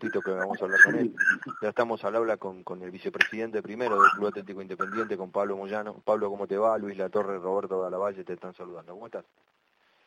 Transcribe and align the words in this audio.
minutito 0.00 0.22
que 0.22 0.30
vamos 0.30 0.60
a 0.60 0.64
hablar 0.64 0.80
con 0.82 0.94
él. 0.96 1.14
Ya 1.60 1.68
estamos 1.68 2.02
al 2.04 2.16
habla 2.16 2.36
con, 2.38 2.64
con 2.64 2.82
el 2.82 2.90
vicepresidente 2.90 3.62
primero 3.62 4.00
del 4.00 4.10
Club 4.12 4.28
Atlético 4.28 4.62
Independiente, 4.62 5.16
con 5.16 5.30
Pablo 5.30 5.56
Moyano. 5.56 6.00
Pablo, 6.04 6.30
¿cómo 6.30 6.46
te 6.46 6.56
va? 6.56 6.78
Luis 6.78 6.96
Latorre, 6.96 7.38
Roberto 7.38 7.80
Galavalle 7.80 8.24
te 8.24 8.32
están 8.32 8.54
saludando. 8.54 8.94
¿Cómo 8.94 9.06
estás? 9.06 9.24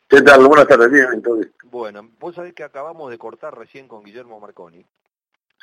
¿Qué 0.08 0.20
tal? 0.22 0.46
Buenas 0.46 0.66
tardes, 0.66 0.90
bien, 0.90 1.06
entonces. 1.12 1.52
Bueno, 1.64 2.10
vos 2.18 2.34
sabés 2.34 2.54
que 2.54 2.64
acabamos 2.64 3.10
de 3.10 3.18
cortar 3.18 3.56
recién 3.56 3.88
con 3.88 4.02
Guillermo 4.02 4.40
Marconi. 4.40 4.84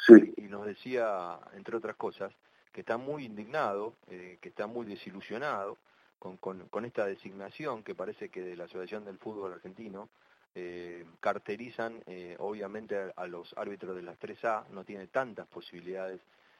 Sí. 0.08 0.34
Y 0.38 0.44
nos 0.44 0.66
decía, 0.66 1.38
entre 1.54 1.76
otras 1.78 1.96
cosas, 1.96 2.34
que 2.72 2.82
está 2.82 2.98
muy 2.98 3.26
indignado, 3.26 3.96
eh, 4.08 4.38
que 4.42 4.50
está 4.50 4.66
muy 4.66 4.86
desilusionado 4.86 5.78
con, 6.20 6.38
con, 6.38 6.68
con 6.70 6.86
esta 6.86 7.06
designación 7.06 7.84
que 7.84 7.96
parece 7.96 8.30
que 8.30 8.42
de 8.42 8.56
la 8.56 8.64
Asociación 8.64 9.04
del 9.06 9.18
Fútbol 9.18 9.54
Argentino 9.54 10.10
eh, 10.56 11.06
carterizan 11.20 12.04
eh, 12.06 12.36
obviamente 12.40 13.14
a, 13.16 13.28
los 13.28 13.54
árbitros 13.58 13.96
de 13.96 14.02
las 14.02 14.20
3A, 14.20 14.68
no 14.70 14.84
tiene 14.84 15.08
tantas 15.08 15.48
posibilidades 15.48 16.20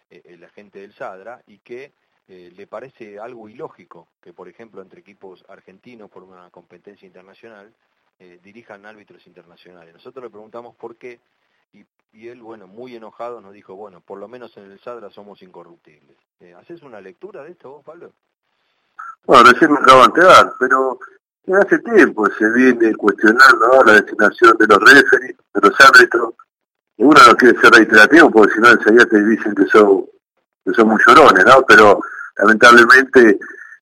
eh, 0.10 0.38
la 0.40 0.50
gente 0.50 0.80
del 0.80 0.94
Sadra 0.94 1.42
y 1.48 1.60
que 1.60 1.94
eh, 2.28 2.50
le 2.56 2.66
parece 2.66 3.20
algo 3.20 3.50
ilógico 3.50 4.08
que, 4.22 4.32
por 4.32 4.48
ejemplo, 4.48 4.82
entre 4.82 5.02
equipos 5.02 5.44
argentinos 5.50 6.10
por 6.10 6.24
una 6.24 6.50
competencia 6.50 7.06
internacional 7.06 7.74
eh, 8.20 8.40
dirijan 8.42 8.86
árbitros 8.86 9.28
internacionales. 9.28 9.94
Nosotros 9.94 10.24
le 10.24 10.30
preguntamos 10.30 10.74
por 10.78 10.96
qué 10.96 11.20
y, 11.74 12.28
él, 12.28 12.42
bueno, 12.42 12.68
muy 12.68 12.96
enojado 12.96 13.42
nos 13.42 13.52
dijo, 13.52 13.76
bueno, 13.76 14.00
por 14.00 14.18
lo 14.18 14.30
menos 14.30 14.56
en 14.56 14.72
el 14.72 14.80
Sadra 14.80 15.10
somos 15.10 15.42
incorruptibles. 15.42 16.16
Eh, 16.40 16.54
¿Haces 16.54 16.84
una 16.84 17.02
lectura 17.02 17.44
de 17.44 17.52
esto 17.52 17.72
vos, 17.72 17.84
Pablo? 17.84 18.14
Bueno, 19.26 19.52
recién 19.52 19.72
me 19.72 19.80
acabo 19.80 20.00
de 20.00 20.06
enterar, 20.06 20.54
pero 20.58 21.00
hace 21.48 21.80
tiempo 21.80 22.28
se 22.38 22.50
viene 22.52 22.96
cuestionando 22.96 23.84
la 23.86 23.94
designación 23.94 24.56
de 24.58 24.68
los 24.68 24.80
referees, 24.80 25.36
de 25.54 25.62
los 25.62 25.82
árbitros. 25.82 26.34
Uno 26.98 27.20
no 27.28 27.36
quiere 27.36 27.60
ser 27.60 27.72
reiterativo 27.72 28.30
porque 28.30 28.54
si 28.54 28.60
no 28.60 28.70
enseguida 28.70 29.06
te 29.06 29.24
dicen 29.24 29.56
que 29.56 29.66
son, 29.66 30.06
que 30.64 30.74
son 30.74 30.88
muy 30.90 31.02
llorones, 31.06 31.44
¿no? 31.46 31.64
Pero 31.68 32.00
lamentablemente 32.38 33.40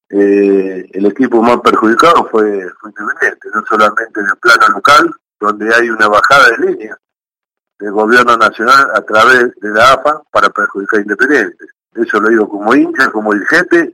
eh, 0.10 0.90
el 0.92 1.06
equipo 1.06 1.42
más 1.42 1.60
perjudicado 1.62 2.28
fue, 2.30 2.68
fue 2.80 2.92
Independiente, 2.92 3.50
no 3.54 3.64
solamente 3.68 4.20
en 4.20 4.26
el 4.26 4.38
plano 4.38 4.76
local, 4.76 5.14
donde 5.40 5.74
hay 5.74 5.90
una 5.90 6.08
bajada 6.08 6.50
de 6.50 6.68
línea 6.68 6.98
del 7.78 7.92
gobierno 7.92 8.36
nacional 8.38 8.88
a 8.94 9.02
través 9.02 9.56
de 9.60 9.70
la 9.70 9.94
AFA 9.94 10.22
para 10.32 10.50
perjudicar 10.50 11.00
a 11.00 11.04
Independiente. 11.04 11.66
Eso 11.96 12.20
lo 12.20 12.30
digo 12.30 12.50
como 12.50 12.74
hincha, 12.74 13.10
como 13.12 13.34
dirigente, 13.34 13.94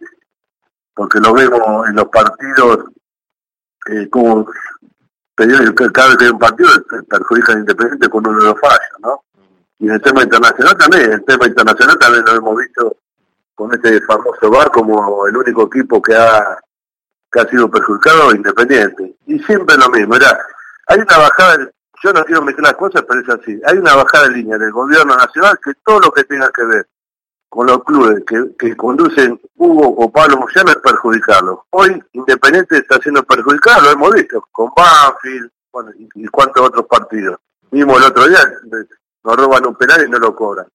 porque 0.93 1.19
lo 1.19 1.33
vemos 1.33 1.87
en 1.87 1.95
los 1.95 2.07
partidos 2.09 2.85
eh, 3.89 4.09
como 4.09 4.45
cada 5.35 6.07
vez 6.07 6.17
que 6.17 6.25
hay 6.25 6.31
un 6.31 6.39
partido 6.39 6.69
perjudica 7.09 7.53
a 7.53 7.59
Independiente 7.59 8.09
con 8.09 8.25
uno 8.25 8.39
de 8.39 8.45
los 8.45 8.59
fallos, 8.59 8.99
¿no? 8.99 9.23
Y 9.79 9.87
en 9.87 9.95
el 9.95 10.01
tema 10.01 10.23
internacional 10.23 10.77
también, 10.77 11.03
en 11.03 11.11
el 11.13 11.25
tema 11.25 11.47
internacional 11.47 11.97
también 11.99 12.23
lo 12.25 12.35
hemos 12.35 12.57
visto 12.57 12.97
con 13.53 13.73
este 13.73 14.01
famoso 14.01 14.49
bar 14.49 14.71
como 14.71 15.27
el 15.27 15.35
único 15.35 15.63
equipo 15.63 16.01
que 16.01 16.15
ha, 16.15 16.57
que 17.31 17.39
ha 17.39 17.47
sido 17.47 17.69
perjudicado 17.69 18.33
Independiente. 18.33 19.15
Y 19.27 19.39
siempre 19.39 19.75
lo 19.77 19.89
mismo, 19.89 20.15
era, 20.15 20.39
hay 20.87 20.99
una 20.99 21.17
bajada, 21.17 21.69
yo 22.03 22.13
no 22.13 22.23
quiero 22.23 22.41
meter 22.41 22.63
las 22.63 22.75
cosas, 22.75 23.03
pero 23.07 23.21
es 23.21 23.29
así, 23.29 23.59
hay 23.65 23.77
una 23.77 23.95
bajada 23.95 24.29
de 24.29 24.35
línea 24.35 24.57
del 24.57 24.71
gobierno 24.71 25.15
nacional 25.15 25.59
que 25.63 25.73
todo 25.83 25.99
lo 25.99 26.11
que 26.11 26.23
tenga 26.23 26.49
que 26.51 26.63
ver 26.63 26.87
con 27.55 27.67
los 27.67 27.85
clubes 27.85 28.21
que, 28.27 28.53
que 28.59 28.75
conducen 28.75 29.39
Hugo 29.55 29.87
o 29.87 30.11
Pablo 30.11 30.35
Moyano 30.35 30.71
es 30.71 30.75
perjudicarlos. 30.75 31.59
Hoy 31.69 32.03
Independiente 32.11 32.79
está 32.79 32.97
siendo 32.97 33.23
perjudicado, 33.23 33.83
lo 33.83 33.91
hemos 33.91 34.13
visto, 34.13 34.45
con 34.51 34.71
Banfield 34.75 35.49
bueno, 35.71 35.91
y, 35.97 36.09
y 36.15 36.27
cuántos 36.27 36.67
otros 36.67 36.85
partidos. 36.85 37.39
Mismo 37.71 37.97
el 37.97 38.03
otro 38.03 38.27
día 38.27 38.39
nos 39.23 39.35
roban 39.37 39.65
un 39.67 39.75
penal 39.75 40.05
y 40.05 40.09
no 40.09 40.19
lo 40.19 40.35
cobran. 40.35 40.67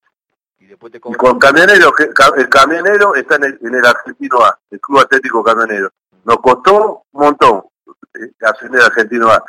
Y, 0.59 0.69
después 0.69 0.91
te 0.91 0.97
y 0.97 1.00
con 1.00 1.39
Camionero, 1.39 1.92
el 2.37 2.48
Camionero 2.48 3.15
está 3.15 3.34
en 3.34 3.44
el, 3.44 3.59
en 3.61 3.75
el 3.75 3.84
Argentino 3.84 4.42
A, 4.42 4.59
el 4.70 4.81
Club 4.81 5.00
Atlético 5.00 5.44
Camionero. 5.44 5.91
Nos 6.25 6.41
costó 6.41 7.03
un 7.12 7.21
montón 7.21 7.62
eh, 8.15 8.33
ascender 8.41 8.81
al 8.81 8.87
Argentino 8.87 9.28
A. 9.28 9.44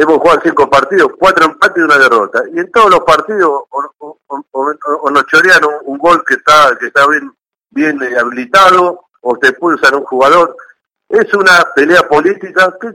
Hemos 0.00 0.18
jugado 0.18 0.40
cinco 0.44 0.70
partidos, 0.70 1.10
cuatro 1.18 1.46
empates 1.46 1.78
y 1.78 1.80
una 1.80 1.98
derrota. 1.98 2.40
Y 2.52 2.60
en 2.60 2.70
todos 2.70 2.88
los 2.88 3.00
partidos 3.00 3.64
o, 3.68 5.10
nos 5.10 5.26
chorean 5.26 5.60
un, 5.86 5.98
gol 5.98 6.22
que 6.24 6.34
está 6.34 6.76
que 6.78 6.86
está 6.86 7.04
bien, 7.08 7.32
bien 7.70 8.16
habilitado 8.16 9.06
o 9.22 9.36
te 9.38 9.52
pulsan 9.54 9.96
un 9.96 10.04
jugador. 10.04 10.56
Es 11.08 11.34
una 11.34 11.66
pelea 11.74 12.06
política 12.06 12.72
que 12.80 12.92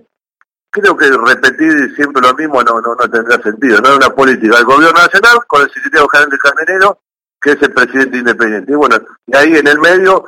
creo 0.69 0.96
que 0.96 1.09
repetir 1.12 1.94
siempre 1.94 2.22
lo 2.22 2.34
mismo 2.36 2.63
no, 2.63 2.80
no, 2.80 2.96
no 2.96 3.09
tendrá 3.09 3.38
sentido. 3.42 3.81
No 3.81 3.90
es 3.90 3.97
una 3.97 4.09
política 4.16 4.56
del 4.56 4.66
gobierno 4.66 4.97
nacional 4.97 5.40
con 5.46 5.62
el 5.62 5.72
secretario 5.72 6.08
general 6.08 6.30
de 6.30 6.38
Camionero, 6.38 7.00
que 7.42 7.52
es 7.52 7.62
el 7.63 7.74
presidente 7.74 8.18
independiente. 8.19 8.72
Y 8.72 8.75
bueno, 8.75 8.96
y 9.28 9.36
ahí 9.36 9.58
en 9.58 9.68
el 9.68 9.80
medio, 9.80 10.24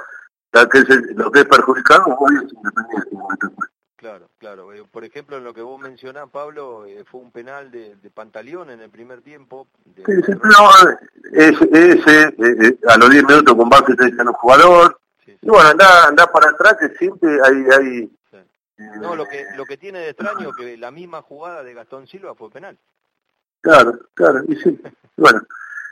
que 0.52 0.80
es, 0.80 0.90
lo 1.16 1.32
que 1.32 1.40
es 1.40 1.46
perjudicado 1.46 2.18
es 2.34 2.52
independiente. 2.52 3.75
Claro, 4.06 4.30
claro. 4.38 4.72
Eh, 4.72 4.84
por 4.92 5.04
ejemplo, 5.04 5.36
en 5.38 5.44
lo 5.44 5.52
que 5.52 5.64
vos 5.64 5.82
mencionás, 5.82 6.30
Pablo, 6.30 6.86
eh, 6.86 7.04
fue 7.10 7.22
un 7.22 7.32
penal 7.32 7.72
de, 7.72 7.96
de, 7.96 8.12
Pantaleón 8.12 8.70
en 8.70 8.80
el 8.80 8.92
primer 8.92 9.24
tiempo. 9.24 9.68
De... 9.84 10.06
Sí, 10.06 10.22
sí, 10.24 10.32
no, 10.44 10.70
ese, 11.34 11.68
ese 11.74 12.28
eh, 12.38 12.78
a 12.88 12.98
los 13.00 13.10
10 13.10 13.24
minutos 13.24 13.56
con 13.56 13.68
base 13.68 13.96
te 13.96 14.04
un 14.04 14.34
jugador. 14.34 15.00
Sí. 15.26 15.36
Y 15.42 15.50
bueno, 15.50 15.70
anda, 15.70 16.08
anda 16.08 16.28
para 16.28 16.52
atrás 16.52 16.78
que 16.80 16.90
siempre 17.00 17.36
hay... 17.44 17.66
hay. 17.80 18.12
No, 19.00 19.16
lo 19.16 19.26
que, 19.26 19.44
lo 19.58 19.66
que 19.66 19.78
tiene 19.78 19.98
de 19.98 20.10
extraño 20.10 20.52
que 20.52 20.78
la 20.78 20.92
misma 20.92 21.24
jugada 21.24 21.64
de 21.64 21.74
Gastón 21.74 22.06
Silva 22.06 22.36
fue 22.36 22.52
penal. 22.52 22.78
Claro, 23.62 23.98
claro, 24.14 24.44
y 24.48 24.56
sí. 24.58 24.80
bueno, 25.18 25.42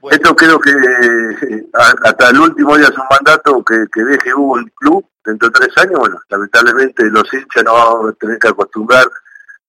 bueno, 0.03 0.17
esto 0.17 0.35
creo 0.35 0.59
que 0.59 0.69
eh, 0.69 1.67
hasta 2.03 2.29
el 2.29 2.39
último 2.39 2.75
día 2.75 2.89
de 2.89 2.93
su 2.93 3.01
mandato 3.09 3.63
que, 3.63 3.85
que 3.91 4.03
deje 4.03 4.33
Hugo 4.33 4.57
el 4.59 4.69
club, 4.73 5.05
dentro 5.23 5.47
de 5.47 5.53
tres 5.53 5.77
años, 5.77 5.97
bueno, 5.97 6.19
lamentablemente 6.27 7.05
los 7.05 7.33
hinchas 7.33 7.63
no 7.63 7.73
vamos 7.73 8.11
a 8.11 8.13
tener 8.15 8.37
que 8.37 8.49
acostumbrar 8.49 9.07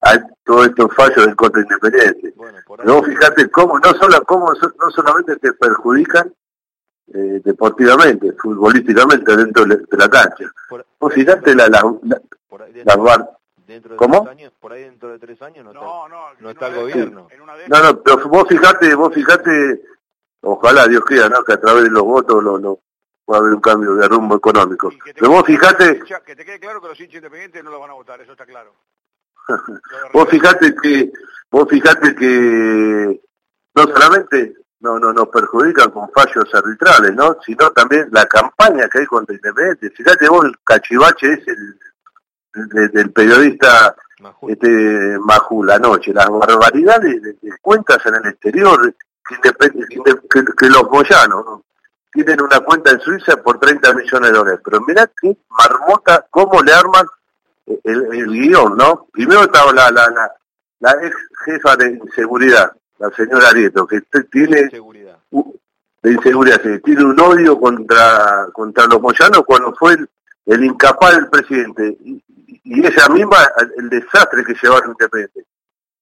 a 0.02 0.20
todos 0.42 0.66
estos 0.66 0.92
fallos 0.92 1.24
del 1.24 1.36
contra 1.36 1.62
independiente. 1.62 2.34
Bueno, 2.34 2.58
Pero 2.76 2.94
vos 2.94 3.06
fíjate 3.06 3.48
cómo, 3.48 3.78
no 3.78 3.94
solo, 3.94 4.24
cómo 4.24 4.52
no 4.52 4.90
solamente 4.90 5.36
te 5.36 5.52
perjudican 5.52 6.34
eh, 7.14 7.40
deportivamente, 7.44 8.32
futbolísticamente 8.32 9.36
dentro 9.36 9.64
de 9.64 9.78
la 9.92 10.08
cancha. 10.08 10.50
Por, 10.68 10.84
vos 10.98 11.14
fíjate 11.14 11.54
la, 11.54 11.68
la, 11.68 11.94
la, 12.02 12.20
la 12.84 12.96
bar, 12.96 13.30
dentro 13.68 13.92
de 13.92 13.96
¿Cómo? 13.96 14.24
Tres 14.24 14.36
años, 14.36 14.52
por 14.58 14.72
ahí 14.72 14.82
dentro 14.82 15.10
de 15.10 15.18
tres 15.20 15.40
años 15.42 15.64
no, 15.64 15.72
no 15.72 15.78
está, 15.80 16.08
no, 16.08 16.40
no 16.40 16.50
está 16.50 16.66
el 16.66 16.74
gobierno. 16.74 17.28
No, 17.68 17.82
no, 17.82 18.00
pero 18.02 18.28
vos 18.28 18.48
fíjate, 18.48 18.94
vos 18.96 19.14
fíjate, 19.14 19.80
ojalá 20.44 20.86
Dios 20.86 21.04
quiera, 21.04 21.28
¿no? 21.28 21.42
Que 21.44 21.54
a 21.54 21.60
través 21.60 21.84
de 21.84 21.90
los 21.90 22.02
votos 22.02 22.42
lo, 22.42 22.58
lo, 22.58 22.80
puede 23.24 23.40
haber 23.40 23.54
un 23.54 23.60
cambio 23.60 23.94
de 23.94 24.08
rumbo 24.08 24.36
económico. 24.36 24.92
Pero 25.04 25.30
vos 25.30 25.44
fijate... 25.46 26.00
Que 26.24 26.36
te 26.36 26.44
quede 26.44 26.60
claro 26.60 26.80
que 26.80 26.88
los 26.88 27.00
hinchas 27.00 27.16
independientes 27.16 27.64
no 27.64 27.70
lo 27.70 27.80
van 27.80 27.90
a 27.90 27.94
votar, 27.94 28.20
eso 28.20 28.32
está 28.32 28.46
claro. 28.46 28.74
vos 30.12 30.28
fijate 30.28 30.74
que, 30.80 31.12
vos 31.50 31.66
fijate 31.68 32.14
que 32.14 33.20
no 33.74 33.82
solamente 33.82 34.54
no, 34.80 34.98
no 34.98 35.12
nos 35.12 35.28
perjudican 35.28 35.90
con 35.90 36.10
fallos 36.10 36.54
arbitrales, 36.54 37.14
¿no? 37.14 37.38
Sino 37.44 37.70
también 37.70 38.08
la 38.12 38.26
campaña 38.26 38.88
que 38.88 39.00
hay 39.00 39.06
contra 39.06 39.34
Independiente. 39.34 39.90
Fíjate 39.90 40.28
vos 40.28 40.44
el 40.44 40.54
cachivache 40.62 41.32
es 41.32 41.48
el, 41.48 41.78
de, 42.68 42.88
del 42.88 43.10
periodista 43.10 43.96
Majul. 44.20 44.52
este 44.52 45.18
Majul 45.20 45.70
anoche, 45.70 46.12
las 46.12 46.28
barbaridades 46.28 47.22
de, 47.22 47.32
de, 47.32 47.58
cuentas 47.60 48.04
en 48.06 48.14
el 48.16 48.26
exterior 48.26 48.94
que, 49.28 49.36
que, 49.40 50.14
que, 50.30 50.44
que 50.56 50.66
los 50.68 50.82
boyanos 50.88 51.44
¿no? 51.44 51.64
tienen 52.12 52.42
una 52.42 52.60
cuenta 52.60 52.92
en 52.92 53.00
Suiza 53.00 53.36
por 53.42 53.58
30 53.58 53.92
millones 53.94 54.30
de 54.30 54.38
dólares. 54.38 54.60
Pero 54.64 54.80
mirá 54.82 55.10
qué 55.20 55.36
marmota, 55.50 56.26
cómo 56.30 56.62
le 56.62 56.72
arman 56.72 57.06
el, 57.66 58.06
el 58.12 58.26
guion, 58.30 58.76
¿no? 58.76 59.06
Primero 59.12 59.42
estaba 59.42 59.72
la, 59.72 59.90
la, 59.90 60.08
la, 60.10 60.32
la 60.80 61.06
ex 61.06 61.16
jefa 61.44 61.76
de 61.76 61.90
inseguridad, 61.90 62.72
la 62.98 63.10
señora 63.10 63.48
Arieto, 63.48 63.86
que 63.86 64.00
tiene... 64.30 64.70
De 66.02 66.12
inseguridad, 66.12 66.60
tiene 66.84 67.02
un 67.02 67.18
odio 67.18 67.58
contra, 67.58 68.48
contra 68.52 68.84
los 68.84 69.00
moyanos 69.00 69.42
cuando 69.46 69.74
fue 69.74 69.94
el, 69.94 70.08
el 70.44 70.64
incapaz 70.64 71.14
del 71.14 71.30
presidente. 71.30 71.96
Y, 72.04 72.22
y 72.62 72.86
esa 72.86 73.08
misma, 73.08 73.38
el 73.78 73.88
desastre 73.88 74.44
que 74.44 74.54
llevaron 74.62 74.90
Independiente 74.90 75.46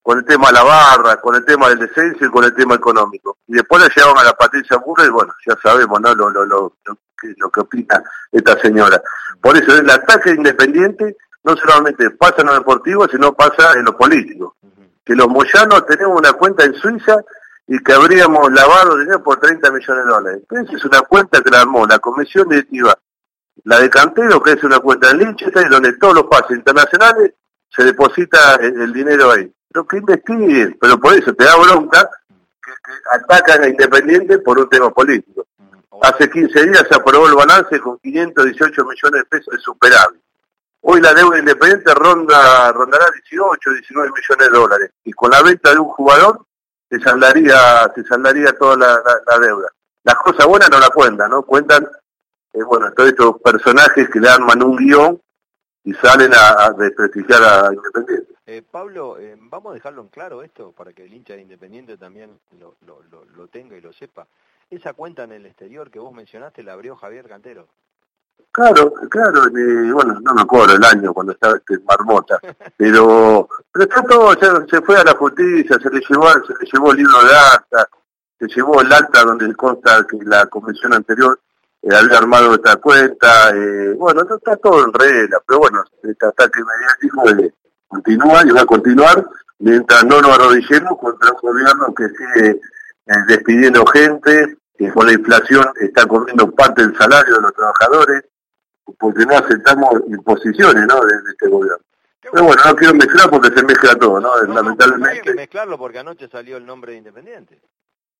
con 0.02 0.18
el 0.18 0.24
tema 0.24 0.48
de 0.48 0.54
la 0.54 0.64
barra, 0.64 1.20
con 1.20 1.36
el 1.36 1.44
tema 1.44 1.68
del 1.68 1.78
descenso 1.78 2.24
y 2.24 2.30
con 2.30 2.44
el 2.44 2.54
tema 2.54 2.74
económico. 2.74 3.38
Y 3.46 3.54
después 3.54 3.80
la 3.80 3.88
llevaban 3.94 4.18
a 4.18 4.24
la 4.24 4.32
Patricia 4.32 4.76
Burra 4.78 5.06
y 5.06 5.10
bueno, 5.10 5.32
ya 5.46 5.56
sabemos, 5.62 6.00
¿no? 6.00 6.14
Lo, 6.14 6.28
lo, 6.28 6.44
lo, 6.44 6.76
lo, 6.84 7.50
que, 7.50 7.60
opina 7.60 8.02
esta 8.32 8.60
señora. 8.60 9.00
Por 9.40 9.56
eso 9.56 9.76
el 9.76 9.88
ataque 9.88 10.30
independiente 10.30 11.16
no 11.44 11.56
solamente 11.56 12.10
pasa 12.10 12.36
en 12.38 12.48
lo 12.48 12.54
deportivo, 12.54 13.06
sino 13.08 13.32
pasa 13.32 13.74
en 13.74 13.84
lo 13.84 13.96
político. 13.96 14.56
Que 15.04 15.14
los 15.14 15.28
moyanos 15.28 15.86
tenemos 15.86 16.18
una 16.18 16.32
cuenta 16.32 16.64
en 16.64 16.74
Suiza 16.74 17.16
y 17.68 17.78
que 17.78 17.92
habríamos 17.92 18.52
lavado 18.52 18.98
dinero 18.98 19.22
por 19.22 19.38
30 19.38 19.70
millones 19.70 20.04
de 20.04 20.10
dólares. 20.10 20.40
Entonces 20.48 20.76
es 20.76 20.84
una 20.84 21.02
cuenta 21.02 21.40
que 21.40 21.50
la 21.50 21.60
armó 21.60 21.86
la 21.86 22.00
comisión 22.00 22.48
directiva, 22.48 22.96
la 23.64 23.78
de 23.78 23.88
Cantero, 23.88 24.42
que 24.42 24.52
es 24.52 24.64
una 24.64 24.80
cuenta 24.80 25.10
en 25.10 25.18
Liechtenstein, 25.18 25.68
donde 25.68 25.92
todos 25.94 26.14
los 26.14 26.24
pases 26.24 26.56
internacionales 26.56 27.34
se 27.68 27.84
deposita 27.84 28.56
el 28.56 28.92
dinero 28.92 29.30
ahí 29.30 29.52
pero 29.72 29.86
que 29.86 29.96
investiguen, 29.98 30.76
pero 30.80 30.98
por 30.98 31.14
eso 31.14 31.32
te 31.34 31.44
da 31.44 31.56
bronca 31.56 32.08
que, 32.62 32.70
que 32.70 32.92
atacan 33.12 33.64
a 33.64 33.68
Independiente 33.68 34.38
por 34.38 34.58
un 34.58 34.68
tema 34.68 34.90
político. 34.90 35.46
Hace 36.02 36.28
15 36.28 36.66
días 36.66 36.84
se 36.88 36.96
aprobó 36.96 37.28
el 37.28 37.34
balance 37.34 37.78
con 37.80 37.98
518 37.98 38.84
millones 38.84 39.20
de 39.20 39.24
pesos 39.24 39.54
de 39.54 39.60
superávit. 39.60 40.20
Hoy 40.84 41.00
la 41.00 41.14
deuda 41.14 41.38
independiente 41.38 41.94
ronda, 41.94 42.72
rondará 42.72 43.06
18, 43.30 43.70
19 43.70 44.10
millones 44.10 44.50
de 44.50 44.58
dólares. 44.58 44.90
Y 45.04 45.12
con 45.12 45.30
la 45.30 45.40
venta 45.40 45.70
de 45.70 45.78
un 45.78 45.88
jugador 45.88 46.44
se 46.90 46.98
saldaría, 46.98 47.90
se 47.94 48.02
saldaría 48.02 48.52
toda 48.58 48.76
la, 48.76 49.38
deuda. 49.38 49.68
Las 50.02 50.16
cosas 50.16 50.44
buenas 50.44 50.68
no 50.70 50.80
la 50.80 50.88
cuentan, 50.88 51.30
¿no? 51.30 51.44
Cuentan, 51.44 51.88
eh, 52.52 52.64
bueno, 52.64 52.90
todos 52.92 53.10
estos 53.10 53.40
personajes 53.40 54.10
que 54.10 54.18
le 54.18 54.28
arman 54.28 54.60
un 54.64 54.76
guion 54.76 55.20
y 55.84 55.92
salen 55.94 56.32
a, 56.34 56.70
desprestigiar 56.72 57.42
a 57.42 57.72
Independiente. 57.72 58.34
Eh, 58.46 58.62
Pablo, 58.68 59.18
eh, 59.18 59.36
vamos 59.38 59.70
a 59.70 59.74
dejarlo 59.74 60.02
en 60.02 60.08
claro 60.08 60.42
esto 60.42 60.72
para 60.72 60.92
que 60.92 61.04
el 61.04 61.14
hincha 61.14 61.34
de 61.34 61.42
Independiente 61.42 61.96
también 61.96 62.38
lo, 62.58 62.74
lo, 62.86 63.24
lo 63.24 63.48
tenga 63.48 63.76
y 63.76 63.80
lo 63.80 63.92
sepa. 63.92 64.26
Esa 64.70 64.92
cuenta 64.92 65.24
en 65.24 65.32
el 65.32 65.46
exterior 65.46 65.90
que 65.90 65.98
vos 65.98 66.12
mencionaste 66.12 66.62
la 66.62 66.72
abrió 66.72 66.96
Javier 66.96 67.28
Cantero. 67.28 67.68
Claro, 68.50 68.92
claro, 69.08 69.42
bueno, 69.50 70.20
no 70.20 70.34
me 70.34 70.42
acuerdo 70.42 70.76
el 70.76 70.84
año 70.84 71.14
cuando 71.14 71.32
estaba 71.32 71.56
este 71.56 71.78
marmota, 71.80 72.38
pero, 72.76 73.48
pero 73.72 73.84
está 73.84 74.02
todo, 74.02 74.34
se, 74.68 74.82
fue 74.82 74.98
a 74.98 75.04
la 75.04 75.14
justicia, 75.14 75.78
se 75.82 75.88
le 75.88 76.00
llevó, 76.00 76.28
se 76.32 76.52
le 76.60 76.70
llevó 76.70 76.90
el 76.90 76.98
libro 76.98 77.24
de 77.24 77.34
acta, 77.34 77.88
se 78.38 78.46
llevó 78.48 78.82
el 78.82 78.92
acta 78.92 79.24
donde 79.24 79.54
consta 79.54 80.06
que 80.06 80.18
la 80.24 80.46
convención 80.46 80.92
anterior 80.92 81.40
eh, 81.82 81.94
había 81.94 82.18
armado 82.18 82.54
esta 82.54 82.76
cuenta, 82.76 83.50
eh, 83.50 83.94
bueno, 83.98 84.22
está 84.22 84.56
todo 84.56 84.84
en 84.84 84.92
regla, 84.92 85.42
pero 85.46 85.60
bueno, 85.60 85.84
este 86.02 86.26
ataque 86.26 86.60
mediático 86.62 87.28
eh, 87.30 87.52
continúa 87.88 88.42
y 88.46 88.50
va 88.50 88.60
a 88.62 88.66
continuar 88.66 89.24
mientras 89.62 90.04
no 90.04 90.20
nos 90.20 90.38
arrodillemos 90.38 90.98
contra 90.98 91.32
un 91.32 91.38
gobierno 91.40 91.94
que 91.94 92.08
sigue 92.08 92.60
eh, 93.06 93.14
despidiendo 93.28 93.84
gente, 93.86 94.56
que 94.76 94.90
con 94.90 95.06
la 95.06 95.12
inflación 95.12 95.64
está 95.80 96.06
comiendo 96.06 96.50
parte 96.50 96.82
del 96.82 96.96
salario 96.96 97.36
de 97.36 97.42
los 97.42 97.54
trabajadores, 97.54 98.24
porque 98.98 99.24
no 99.24 99.34
aceptamos 99.36 100.02
imposiciones 100.08 100.86
¿no? 100.86 101.00
de, 101.04 101.14
este 101.30 101.48
gobierno. 101.48 101.82
Pero 102.20 102.44
bueno, 102.44 102.62
no 102.64 102.76
quiero 102.76 102.94
mezclar 102.94 103.30
porque 103.30 103.48
se 103.54 103.64
mezcla 103.64 103.94
todo, 103.96 104.20
¿no? 104.20 104.36
Lamentablemente. 104.42 105.18
Hay 105.18 105.20
que 105.20 105.34
mezclarlo 105.34 105.76
porque 105.76 105.98
anoche 105.98 106.28
salió 106.28 106.56
el 106.56 106.64
nombre 106.64 106.92
de 106.92 106.98
Independiente. 106.98 107.60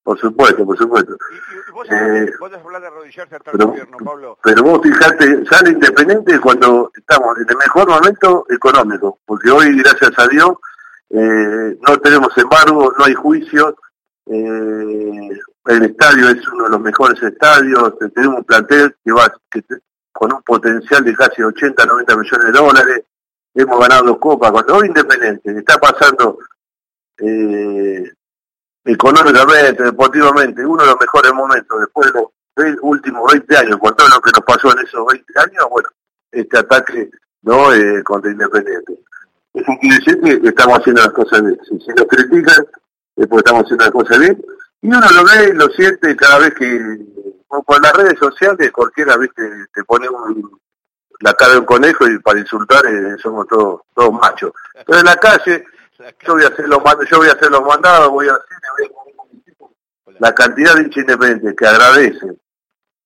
Por 0.02 0.19
supuesto, 0.19 0.66
por 0.66 0.76
supuesto. 0.76 1.16
Y, 1.31 1.70
vos, 1.70 1.87
eh, 1.90 2.32
hablar 2.64 2.82
de 2.82 2.88
arrodillarse 2.88 3.37
hasta 3.37 3.52
el 3.52 3.58
gobierno, 3.58 3.96
Pablo. 3.99 4.38
Pero 4.43 4.62
vos 4.64 4.81
fijate, 4.82 5.44
sale 5.46 5.70
Independiente 5.70 6.40
cuando 6.40 6.90
estamos 6.96 7.38
en 7.38 7.46
el 7.49 7.56
mejor 7.56 7.88
momento 7.88 8.44
económico, 8.49 9.20
porque 9.25 9.50
hoy, 9.50 9.76
gracias 9.78 10.10
a 10.19 10.26
Dios, 10.26 10.56
eh, 11.10 11.78
no 11.87 11.99
tenemos 12.00 12.37
embargo, 12.37 12.93
no 12.99 13.04
hay 13.04 13.14
juicios, 13.14 13.75
eh, 14.26 15.31
el 15.66 15.84
estadio 15.84 16.31
es 16.31 16.49
uno 16.49 16.64
de 16.64 16.70
los 16.70 16.81
mejores 16.81 17.22
estadios, 17.22 17.94
tenemos 18.12 18.38
un 18.38 18.44
plantel 18.44 18.96
que 19.04 19.12
va 19.12 19.32
que 19.50 19.62
con 20.10 20.32
un 20.32 20.43
potencial 20.43 21.04
de 21.04 21.14
casi 21.14 21.43
80, 21.43 21.87
90 21.87 22.16
millones 22.16 22.46
de 22.46 22.52
dólares, 22.52 23.04
hemos 23.54 23.81
ganado 23.81 24.04
dos 24.04 24.19
copas, 24.19 24.50
cuando 24.50 24.76
hoy 24.76 24.88
Independiente 24.88 25.58
está 25.58 25.78
pasando 25.78 26.38
eh, 27.19 28.10
económicamente, 28.84 29.82
deportivamente, 29.82 30.67
uno 30.67 30.82
de 30.82 30.90
los 30.90 31.00
mejores 31.00 31.32
momentos 31.32 31.81
después 31.81 32.12
de 32.12 32.70
los 32.70 32.79
últimos 32.82 33.32
20 33.32 33.56
años, 33.56 33.79
con 33.79 33.94
todo 33.96 34.08
lo 34.08 34.20
que 34.20 34.31
nos 34.32 34.44
pasó 34.44 34.73
en 34.73 34.84
esos 34.84 35.06
20 35.06 35.32
años, 35.40 35.67
bueno, 35.70 35.88
este 36.31 36.58
ataque 36.58 37.11
no 37.43 37.73
eh, 37.73 38.02
contra 38.05 38.31
Independiente. 38.31 38.99
Eso 39.55 39.73
quiere 39.81 39.96
decir 39.96 40.40
que 40.40 40.49
estamos 40.49 40.79
haciendo 40.79 41.02
las 41.02 41.12
cosas 41.12 41.43
bien. 41.43 41.58
Si, 41.64 41.88
nos 41.88 42.06
critican, 42.06 42.67
es 43.17 43.26
porque 43.26 43.38
estamos 43.38 43.64
haciendo 43.64 43.84
las 43.84 43.93
cosas 43.93 44.19
bien. 44.19 44.44
Y 44.81 44.88
uno 44.88 45.00
lo 45.00 45.25
ve 45.25 45.50
y 45.50 45.52
lo 45.52 45.67
siente 45.69 46.17
cada 46.17 46.38
vez 46.38 46.55
que 46.55 46.99
por 47.61 47.82
las 47.82 47.93
redes 47.93 48.19
sociales 48.19 48.73
cualquiera 48.73 49.17
viste 49.19 49.43
te 49.75 49.85
pone 49.85 50.06
la 51.20 51.35
cara 51.35 51.52
de 51.52 51.58
un 51.58 51.67
conejo 51.67 52.08
y 52.08 52.19
para 52.19 52.40
insultar 52.40 52.85
eh, 52.87 53.17
somos 53.23 53.46
todos 53.46 53.82
todos 53.94 54.12
machos 54.14 54.52
pero 54.87 54.99
en 55.00 55.05
la 55.05 55.17
calle 55.17 55.64
yo 56.26 56.34
voy 56.34 56.44
a 56.44 56.49
hacer 56.49 56.69
los 56.69 56.82
yo 57.10 57.19
voy 57.19 57.28
a 57.28 57.32
hacer 57.32 57.50
los 57.50 57.62
mandados 57.62 58.10
voy 58.10 58.28
a 58.28 58.32
hacer 58.32 58.58
la 60.19 60.34
cantidad 60.34 60.75
de 60.75 60.82
hinchas 60.82 60.99
independientes 60.99 61.54
que 61.56 61.66
agradece 61.66 62.26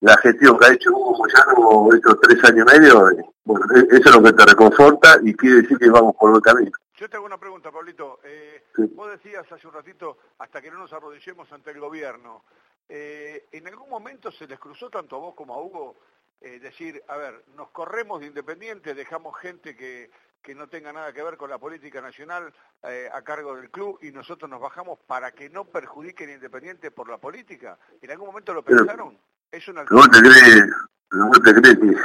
la 0.01 0.17
gestión 0.17 0.57
que 0.57 0.65
ha 0.65 0.73
hecho 0.73 0.91
Hugo 0.91 1.17
Moyano 1.17 1.89
estos 1.93 2.19
tres 2.21 2.43
años 2.43 2.67
y 2.67 2.79
medio 2.79 3.09
eh, 3.09 3.25
bueno 3.43 3.65
e-, 3.75 3.95
eso 3.95 4.09
es 4.09 4.15
lo 4.15 4.23
que 4.23 4.33
te 4.33 4.45
reconforta 4.45 5.19
y 5.23 5.33
quiere 5.33 5.61
decir 5.61 5.77
que 5.77 5.89
vamos 5.89 6.15
por 6.15 6.29
buen 6.31 6.41
camino. 6.41 6.71
Yo 6.95 7.09
te 7.09 7.15
hago 7.15 7.25
una 7.25 7.37
pregunta 7.37 7.71
Pablito. 7.71 8.19
Eh, 8.23 8.63
vos 8.95 9.09
decías 9.11 9.51
hace 9.51 9.67
un 9.67 9.73
ratito 9.73 10.17
hasta 10.39 10.61
que 10.61 10.71
no 10.71 10.79
nos 10.79 10.91
arrodillemos 10.93 11.51
ante 11.51 11.71
el 11.71 11.79
gobierno 11.79 12.43
eh, 12.89 13.47
¿En 13.51 13.67
algún 13.67 13.89
momento 13.89 14.31
se 14.31 14.47
les 14.47 14.59
cruzó 14.59 14.89
tanto 14.89 15.17
a 15.17 15.19
vos 15.19 15.35
como 15.35 15.53
a 15.53 15.61
Hugo 15.61 15.97
eh, 16.39 16.59
decir, 16.59 17.03
a 17.07 17.17
ver, 17.17 17.43
nos 17.55 17.69
corremos 17.69 18.21
de 18.21 18.27
Independiente, 18.27 18.93
dejamos 18.93 19.37
gente 19.39 19.75
que, 19.75 20.09
que 20.47 20.55
no 20.55 20.69
tenga 20.69 20.93
nada 20.93 21.11
que 21.11 21.21
ver 21.21 21.35
con 21.35 21.49
la 21.49 21.57
política 21.57 21.99
nacional 21.99 22.53
eh, 22.83 23.09
a 23.13 23.21
cargo 23.21 23.57
del 23.57 23.69
club 23.69 23.99
y 24.01 24.11
nosotros 24.11 24.49
nos 24.49 24.61
bajamos 24.61 24.97
para 25.05 25.33
que 25.33 25.49
no 25.49 25.65
perjudiquen 25.65 26.29
Independiente 26.29 26.89
por 26.89 27.09
la 27.09 27.17
política? 27.17 27.77
¿En 28.01 28.11
algún 28.11 28.27
momento 28.27 28.53
lo 28.53 28.63
pensaron? 28.63 29.17
¿Es 29.51 29.67
una... 29.67 29.83
¿Vos 29.91 30.09
te 30.09 30.19
crees, 30.21 30.63
vos 31.11 31.41
te 31.43 31.53
crees 31.53 31.77
que 31.77 31.95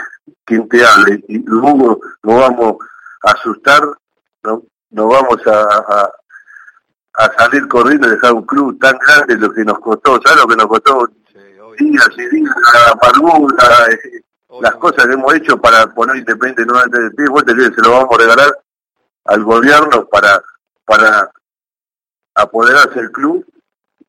quien 0.44 0.68
te 0.68 0.84
hable 0.84 1.24
y 1.28 1.38
luego 1.38 2.00
nos 2.24 2.40
vamos 2.40 2.78
a 3.22 3.30
asustar, 3.30 3.80
no, 4.42 4.64
nos 4.90 5.08
vamos 5.08 5.40
a 5.46 6.12
a 7.14 7.32
salir 7.38 7.68
corriendo 7.68 8.08
y 8.08 8.10
dejar 8.10 8.32
un 8.32 8.46
club 8.46 8.78
tan 8.80 8.96
grande 8.98 9.36
lo 9.36 9.52
que 9.52 9.64
nos 9.64 9.78
costó, 9.80 10.20
¿sabes 10.22 10.40
lo 10.42 10.48
que 10.48 10.56
nos 10.56 10.66
costó? 10.66 11.08
días 11.78 12.08
y 12.16 12.28
días, 12.28 12.54
la 12.74 13.92
eh, 13.92 14.22
las 14.60 14.74
cosas 14.76 15.06
que 15.06 15.14
hemos 15.14 15.34
hecho 15.34 15.58
para 15.58 15.86
poner 15.94 16.16
Independiente 16.16 16.66
nuevamente 16.66 17.00
de 17.00 17.10
pie, 17.10 17.26
vos 17.28 17.44
te 17.44 17.54
que 17.54 17.62
se 17.62 17.82
lo 17.82 17.92
vamos 17.92 18.14
a 18.14 18.18
regalar 18.18 18.58
al 19.24 19.44
gobierno 19.44 20.06
para 20.06 20.42
para 20.84 21.30
apoderarse 22.34 23.00
el 23.00 23.10
club 23.10 23.46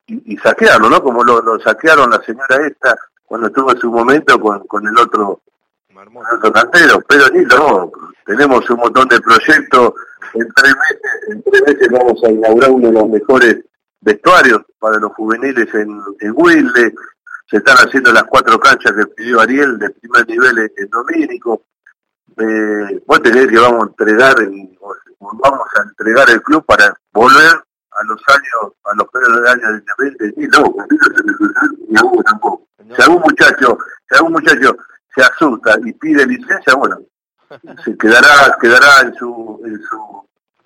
y, 0.06 0.36
saquearlo, 0.36 0.90
¿no? 0.90 1.02
Como 1.02 1.24
lo, 1.24 1.58
saquearon 1.60 2.10
la 2.10 2.22
señora 2.22 2.66
esta 2.66 2.94
cuando 3.24 3.46
estuvo 3.46 3.70
en 3.72 3.80
su 3.80 3.90
momento 3.90 4.38
con, 4.38 4.66
con 4.66 4.86
el 4.86 4.96
otro, 4.98 5.40
otro 6.32 6.52
cantero, 6.52 7.00
pero 7.08 7.28
ni 7.30 7.42
no, 7.44 7.90
tenemos 8.26 8.68
un 8.68 8.76
montón 8.76 9.08
de 9.08 9.20
proyectos. 9.20 9.94
En 10.34 10.48
tres 10.52 10.74
meses, 10.76 11.28
en 11.28 11.42
tres 11.42 11.62
meses 11.66 11.88
vamos 11.90 12.22
a 12.24 12.30
inaugurar 12.30 12.70
uno 12.70 12.88
de 12.88 12.92
los 12.92 13.08
mejores 13.08 13.64
vestuarios 14.00 14.60
para 14.78 14.98
los 14.98 15.12
juveniles 15.14 15.72
en, 15.74 16.02
en 16.20 16.32
Wilde, 16.34 16.94
se 17.46 17.58
están 17.58 17.76
haciendo 17.76 18.12
las 18.12 18.24
cuatro 18.24 18.58
canchas 18.58 18.92
que 18.92 19.06
pidió 19.06 19.40
Ariel 19.40 19.78
de 19.78 19.90
primer 19.90 20.28
nivel 20.28 20.72
en, 20.76 20.88
Domínico. 20.88 21.62
Eh, 22.36 23.02
vos 23.06 23.22
tenés 23.22 23.46
que 23.46 23.58
vamos 23.58 23.84
a 23.84 23.90
entregar 23.90 24.34
vamos 25.20 25.68
a 25.76 25.82
entregar 25.82 26.30
el 26.30 26.42
club 26.42 26.64
para 26.64 26.94
volver 27.12 27.64
a 27.92 28.04
los 28.04 28.20
años, 28.28 28.72
a 28.84 28.94
los 28.96 29.08
primeros 29.08 29.50
años 29.50 29.72
de 29.72 29.78
Independiente, 29.78 30.40
y 30.40 30.46
no, 30.48 30.74
ni 31.88 31.96
a 31.96 32.22
tampoco. 32.24 32.66
Si 32.78 33.02
algún 33.02 33.22
muchacho, 33.22 33.78
si 34.08 34.16
algún 34.16 34.32
muchacho 34.32 34.76
se 35.14 35.22
asusta 35.22 35.76
y 35.84 35.92
pide 35.92 36.26
licencia, 36.26 36.74
bueno, 36.74 36.98
se 37.84 37.96
quedará, 37.96 38.56
quedará 38.60 39.00
en 39.02 39.14
su, 39.14 39.60
en 39.64 39.80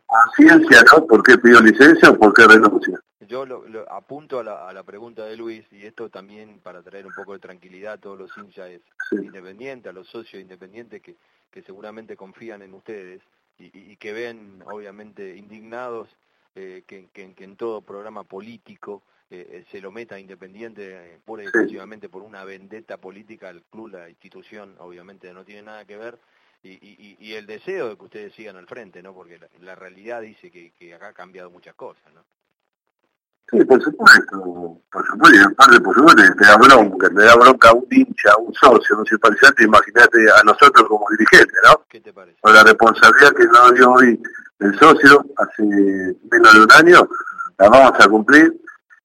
conciencia, 0.07 0.83
¿no? 0.93 1.07
¿Por 1.07 1.23
qué 1.23 1.37
pidió 1.39 1.61
licencia 1.61 2.11
o 2.11 2.19
por 2.19 2.33
qué 2.33 2.47
renuncia? 2.47 2.99
Yo 3.29 3.45
lo, 3.45 3.63
apunto 3.93 4.39
a 4.39 4.45
la, 4.45 4.69
a 4.69 4.73
la, 4.73 4.83
pregunta 4.83 5.27
de 5.27 5.37
Luis, 5.37 5.67
y 5.71 5.85
esto 5.85 6.09
también 6.09 6.61
para 6.61 6.83
traer 6.83 7.07
un 7.07 7.13
poco 7.13 7.35
de 7.35 7.39
tranquilidad 7.39 7.93
a 7.93 7.99
todos 7.99 8.19
los 8.19 8.37
hinchas 8.39 8.71
independientes, 9.13 9.91
a 9.91 9.93
los 9.93 10.09
socios 10.09 10.41
independientes 10.41 11.03
que, 11.03 11.15
que 11.51 11.63
seguramente 11.63 12.17
confían 12.17 12.63
en 12.63 12.73
ustedes 12.73 13.21
y, 13.59 13.97
que 13.97 14.13
ven, 14.13 14.63
obviamente, 14.67 15.37
indignados 15.37 16.09
eh, 16.55 16.85
que, 16.87 17.09
que, 17.13 17.35
en 17.45 17.57
todo 17.57 17.83
programa 17.83 18.25
político 18.25 19.03
eh, 19.31 19.47
eh, 19.51 19.65
se 19.71 19.81
lo 19.81 19.91
meta 19.91 20.19
Independiente 20.19 21.21
pura 21.25 21.43
y 21.43 21.47
exclusivamente 21.47 22.09
por 22.09 22.23
una 22.23 22.45
vendetta 22.45 22.97
política 22.97 23.49
al 23.49 23.63
club, 23.65 23.89
la 23.89 24.09
institución, 24.09 24.75
obviamente 24.79 25.33
no 25.33 25.45
tiene 25.45 25.63
nada 25.63 25.85
que 25.85 25.97
ver, 25.97 26.19
y, 26.63 27.17
y, 27.21 27.35
el 27.35 27.47
deseo 27.47 27.89
de 27.89 27.97
que 27.97 28.05
ustedes 28.05 28.35
sigan 28.35 28.57
al 28.57 28.67
frente, 28.67 29.01
¿no? 29.01 29.15
Porque 29.15 29.39
la, 29.61 29.75
realidad 29.77 30.23
dice 30.23 30.51
que, 30.51 30.73
que, 30.73 30.93
acá 30.93 31.09
ha 31.09 31.13
cambiado 31.13 31.51
muchas 31.51 31.75
cosas, 31.77 32.13
¿no? 32.13 32.25
Sí, 33.51 33.65
por 33.65 33.83
supuesto, 33.83 34.79
por 34.93 35.07
supuesto, 35.07 35.49
aparte 35.49 35.81
por 35.81 35.95
supuesto 35.95 36.23
te 36.39 36.45
da 36.45 36.57
bronca, 36.59 37.09
te 37.09 37.25
da 37.25 37.35
bronca 37.35 37.71
a 37.71 37.73
un 37.73 37.87
hincha, 37.91 38.33
a 38.33 38.37
un 38.37 38.53
socio, 38.53 38.97
no 38.97 39.05
sé, 39.05 39.11
simpatizante, 39.11 39.65
imagínate 39.65 40.19
a 40.39 40.43
nosotros 40.45 40.87
como 40.87 41.07
dirigentes, 41.11 41.59
¿no? 41.65 41.83
¿Qué 41.89 42.01
te 42.01 42.13
parece? 42.13 42.39
Con 42.43 42.53
la 42.53 42.63
responsabilidad 42.63 43.33
que 43.33 43.47
nos 43.47 43.75
dio 43.75 43.91
hoy 43.91 44.23
el 44.61 44.79
socio 44.79 45.25
hace 45.39 45.63
menos 45.63 46.55
de 46.55 46.61
un 46.61 46.73
año, 46.73 47.09
la 47.59 47.69
vamos 47.71 47.93
a 47.99 48.09
cumplir 48.09 48.61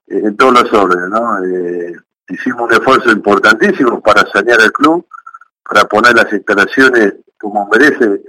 eh, 0.08 0.22
en 0.26 0.36
todos 0.36 0.62
los 0.62 0.74
órdenes, 0.74 1.10
¿no? 1.10 1.44
Eh, 1.46 1.96
hicimos 2.28 2.64
un 2.64 2.74
esfuerzo 2.74 3.12
importantísimo 3.12 4.02
para 4.02 4.30
sanear 4.30 4.60
el 4.62 4.74
club, 4.74 5.08
para 5.64 5.86
poner 5.86 6.16
las 6.16 6.34
instalaciones 6.34 7.14
como 7.38 7.70
merece 7.70 8.22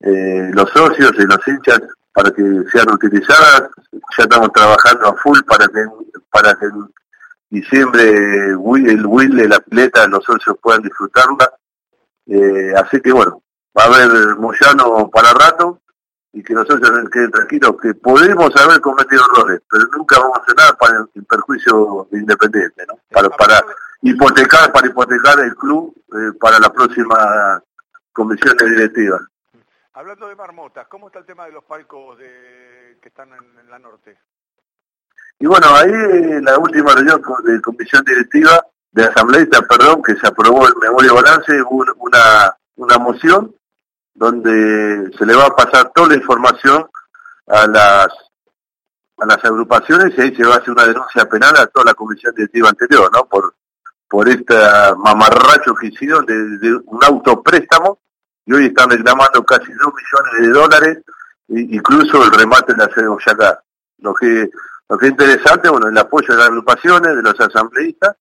eh, 0.00 0.50
los 0.52 0.70
socios 0.70 1.12
y 1.18 1.22
los 1.22 1.48
hinchas 1.48 1.80
para 2.18 2.32
que 2.32 2.42
sean 2.72 2.92
utilizadas. 2.92 3.70
Ya 3.92 4.24
estamos 4.24 4.50
trabajando 4.52 5.06
a 5.06 5.16
full 5.18 5.38
para 5.46 5.68
que 5.68 5.84
para 6.32 6.52
que 6.56 6.66
en 6.66 6.92
diciembre 7.48 8.02
el 8.08 8.56
Will, 9.06 9.38
el 9.38 9.52
atleta, 9.52 10.04
los 10.08 10.24
socios 10.24 10.56
puedan 10.60 10.82
disfrutarla. 10.82 11.48
Eh, 12.26 12.72
así 12.76 13.00
que 13.00 13.12
bueno, 13.12 13.40
va 13.78 13.84
a 13.84 13.86
haber 13.86 14.36
Moyano 14.36 15.08
para 15.10 15.32
rato 15.32 15.80
y 16.32 16.42
que 16.42 16.54
nosotros 16.54 16.80
queden 17.12 17.30
tranquilos 17.30 17.76
que 17.80 17.94
podemos 17.94 18.50
haber 18.56 18.80
cometido 18.80 19.22
errores, 19.32 19.60
pero 19.70 19.84
nunca 19.96 20.18
vamos 20.18 20.38
a 20.38 20.42
hacer 20.42 20.56
nada 20.56 20.72
para 20.72 21.06
el 21.14 21.24
perjuicio 21.24 22.08
de 22.10 22.18
Independiente, 22.18 22.84
¿no? 22.88 22.98
Para, 23.12 23.62
hipotecar, 24.02 24.72
para 24.72 24.88
hipotecar 24.88 25.38
el 25.38 25.54
club 25.54 25.94
eh, 26.14 26.32
para 26.40 26.58
la 26.58 26.72
próxima 26.72 27.62
comisión 28.12 28.56
directiva. 28.56 29.20
Hablando 29.98 30.28
de 30.28 30.36
marmotas, 30.36 30.86
¿cómo 30.86 31.08
está 31.08 31.18
el 31.18 31.26
tema 31.26 31.46
de 31.46 31.50
los 31.50 31.64
palcos 31.64 32.16
de, 32.18 32.98
que 33.02 33.08
están 33.08 33.30
en, 33.32 33.68
la 33.68 33.80
norte? 33.80 34.16
Y 35.40 35.46
bueno, 35.46 35.66
ahí 35.74 36.40
la 36.40 36.56
última 36.56 36.94
reunión 36.94 37.20
de 37.42 37.60
comisión 37.60 38.04
directiva, 38.04 38.64
de 38.92 39.06
asambleísta, 39.06 39.60
perdón, 39.62 40.00
que 40.04 40.14
se 40.14 40.28
aprobó 40.28 40.68
el 40.68 40.76
memoria 40.80 41.12
balance, 41.12 41.50
hubo 41.62 41.84
una, 41.98 42.56
una 42.76 42.98
moción 42.98 43.52
donde 44.14 45.10
se 45.18 45.26
le 45.26 45.34
va 45.34 45.46
a 45.46 45.56
pasar 45.56 45.90
toda 45.92 46.10
la 46.10 46.14
información 46.14 46.88
a 47.48 47.66
las 47.66 48.06
a 49.16 49.26
las 49.26 49.44
agrupaciones 49.44 50.16
y 50.16 50.20
ahí 50.20 50.36
se 50.36 50.44
va 50.44 50.54
a 50.54 50.58
hacer 50.58 50.70
una 50.70 50.86
denuncia 50.86 51.28
penal 51.28 51.56
a 51.56 51.66
toda 51.66 51.86
la 51.86 51.94
comisión 51.94 52.32
directiva 52.36 52.68
anterior, 52.68 53.10
¿no? 53.12 53.24
Por 53.24 53.52
por 54.08 54.28
esta 54.28 54.94
mamarracho 54.94 55.74
que 55.74 55.88
hicieron 55.88 56.24
de, 56.24 56.72
un 56.86 57.04
autopréstamo 57.04 57.98
y 58.48 58.52
hoy 58.54 58.66
están 58.66 58.88
reclamando 58.88 59.44
casi 59.44 59.70
dos 59.74 59.92
millones 59.92 60.40
de 60.40 60.48
dólares, 60.48 60.98
incluso 61.48 62.24
el 62.24 62.32
remate 62.32 62.72
de 62.72 62.78
la 62.78 62.88
sede 62.94 63.02
de 63.02 63.08
Boyacá. 63.08 63.62
Lo 63.98 64.14
que, 64.14 64.48
lo 64.88 64.96
que 64.96 65.06
es 65.06 65.12
interesante, 65.12 65.68
bueno, 65.68 65.88
el 65.88 65.98
apoyo 65.98 66.28
de 66.28 66.36
las 66.36 66.46
agrupaciones, 66.46 67.14
de 67.14 67.22
los 67.22 67.38
asambleístas, 67.38 68.16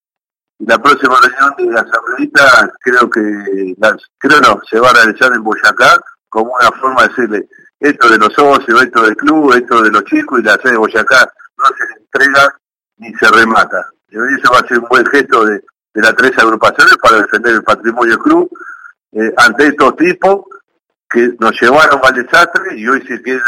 y 0.60 0.66
la 0.66 0.78
próxima 0.80 1.16
reunión 1.22 1.54
de 1.58 1.74
la 1.74 1.80
asambleísta 1.80 2.74
creo 2.82 3.10
que, 3.10 3.76
creo 4.18 4.42
no, 4.42 4.60
se 4.70 4.82
va 4.82 4.90
a 4.90 4.94
realizar 4.96 5.32
en 5.34 5.44
Boyacá 5.44 5.98
como 6.28 6.52
una 6.60 6.72
forma 6.78 7.04
de 7.04 7.08
decirle, 7.08 7.50
esto 7.80 8.10
de 8.10 8.18
los 8.18 8.34
socios, 8.34 8.84
esto 8.84 9.04
del 9.04 9.16
club, 9.16 9.54
esto 9.54 9.82
de 9.82 9.92
los 9.92 10.04
chicos 10.04 10.42
y 10.42 10.44
la 10.44 10.56
sede 10.56 10.74
de 10.74 10.78
Boyacá 10.78 11.32
no 11.58 11.66
se 11.68 12.02
entrega 12.02 12.54
ni 12.98 13.14
se 13.14 13.32
remata. 13.32 13.86
Y 14.10 14.18
eso 14.18 14.52
va 14.52 14.60
a 14.60 14.68
ser 14.68 14.80
un 14.80 14.90
buen 14.90 15.06
gesto 15.06 15.46
de, 15.46 15.64
de 15.94 16.02
las 16.02 16.16
tres 16.16 16.38
agrupaciones 16.38 16.98
para 16.98 17.22
defender 17.22 17.54
el 17.54 17.64
patrimonio 17.64 18.12
del 18.12 18.24
club 18.24 18.52
eh, 19.18 19.34
ante 19.36 19.68
estos 19.68 19.96
tipos 19.96 20.46
que 21.10 21.36
nos 21.40 21.60
llevaron 21.60 22.00
al 22.04 22.14
desastre 22.14 22.78
y 22.78 22.88
hoy 22.88 23.02
se 23.02 23.20
quieren 23.24 23.42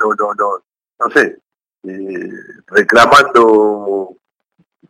lo, 0.00 0.64
no 0.98 1.10
sé, 1.14 1.38
eh, 1.84 2.30
reclamando 2.66 4.16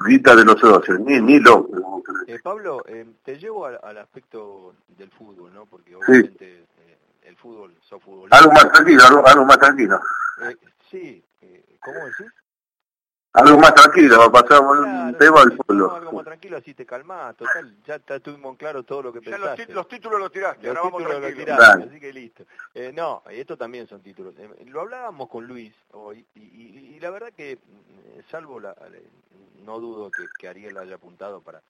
guita 0.07 0.35
de 0.35 0.45
los 0.47 0.59
socios, 0.59 1.01
ni, 1.01 1.21
ni 1.21 1.39
lo. 1.39 1.69
Eh, 2.27 2.39
Pablo, 2.43 2.83
te 3.23 3.39
llevo 3.39 3.67
al, 3.67 3.99
aspecto 3.99 4.75
del 4.89 5.11
fútbol, 5.11 5.53
¿no? 5.53 5.67
Porque 5.67 5.95
obviamente 5.95 6.65
el 7.25 7.37
fútbol, 7.37 7.75
sos 7.83 8.03
futbolista. 8.03 8.39
Algo 8.39 8.53
más 8.53 8.73
tranquilo, 8.73 9.03
algo, 9.05 9.27
algo 9.27 9.45
más 9.45 9.59
tranquilo. 9.59 10.01
sí, 10.91 11.23
¿cómo 11.79 12.07
decís? 12.07 12.33
Algo 13.35 13.59
más 13.59 13.75
tranquilo, 13.75 14.19
va 14.19 14.27
a 14.27 14.31
pasar 14.31 14.61
un 14.61 15.17
tema 15.17 15.41
al 15.41 15.57
pueblo. 15.57 15.95
Algo 15.95 16.13
más 16.13 16.25
tranquilo, 16.25 16.59
así 16.59 16.75
te 16.75 16.85
calmás, 16.85 17.35
total, 17.37 17.75
ya 17.85 17.99
tuvimos 17.99 18.57
claro 18.57 18.83
todo 18.83 19.03
lo 19.03 19.13
que 19.13 19.23
pensaste. 19.23 19.67
Los, 19.67 19.75
los, 19.75 19.89
títulos 19.89 20.21
los 20.21 20.31
tiraste, 20.31 20.67
los 20.67 20.77
ahora 20.77 20.91
títulos 20.91 21.09
vamos 21.09 21.23
los 21.23 21.35
tiraste, 21.39 21.83
así 21.85 22.01
que 22.01 22.13
listo. 22.13 22.45
Eh, 22.75 22.93
no, 22.95 23.23
estos 23.31 23.59
también 23.59 23.87
son 23.87 24.03
títulos. 24.03 24.35
Eh, 24.39 24.67
lo 24.67 24.83
hablábamos 24.83 25.29
con 25.29 25.47
Luis 25.47 25.73
hoy, 25.93 26.25
y, 26.35 26.41
y, 26.41 27.01
la 27.01 27.11
verdad 27.11 27.33
que, 27.35 27.53
eh, 27.53 27.59
salvo 28.31 28.61
la, 28.61 28.77
no 29.65 29.81
dudo 29.81 30.11
que, 30.11 30.25
que, 30.39 30.49
Ariel 30.49 30.77
haya 30.77 30.97
apuntado 30.97 31.41
para, 31.41 31.63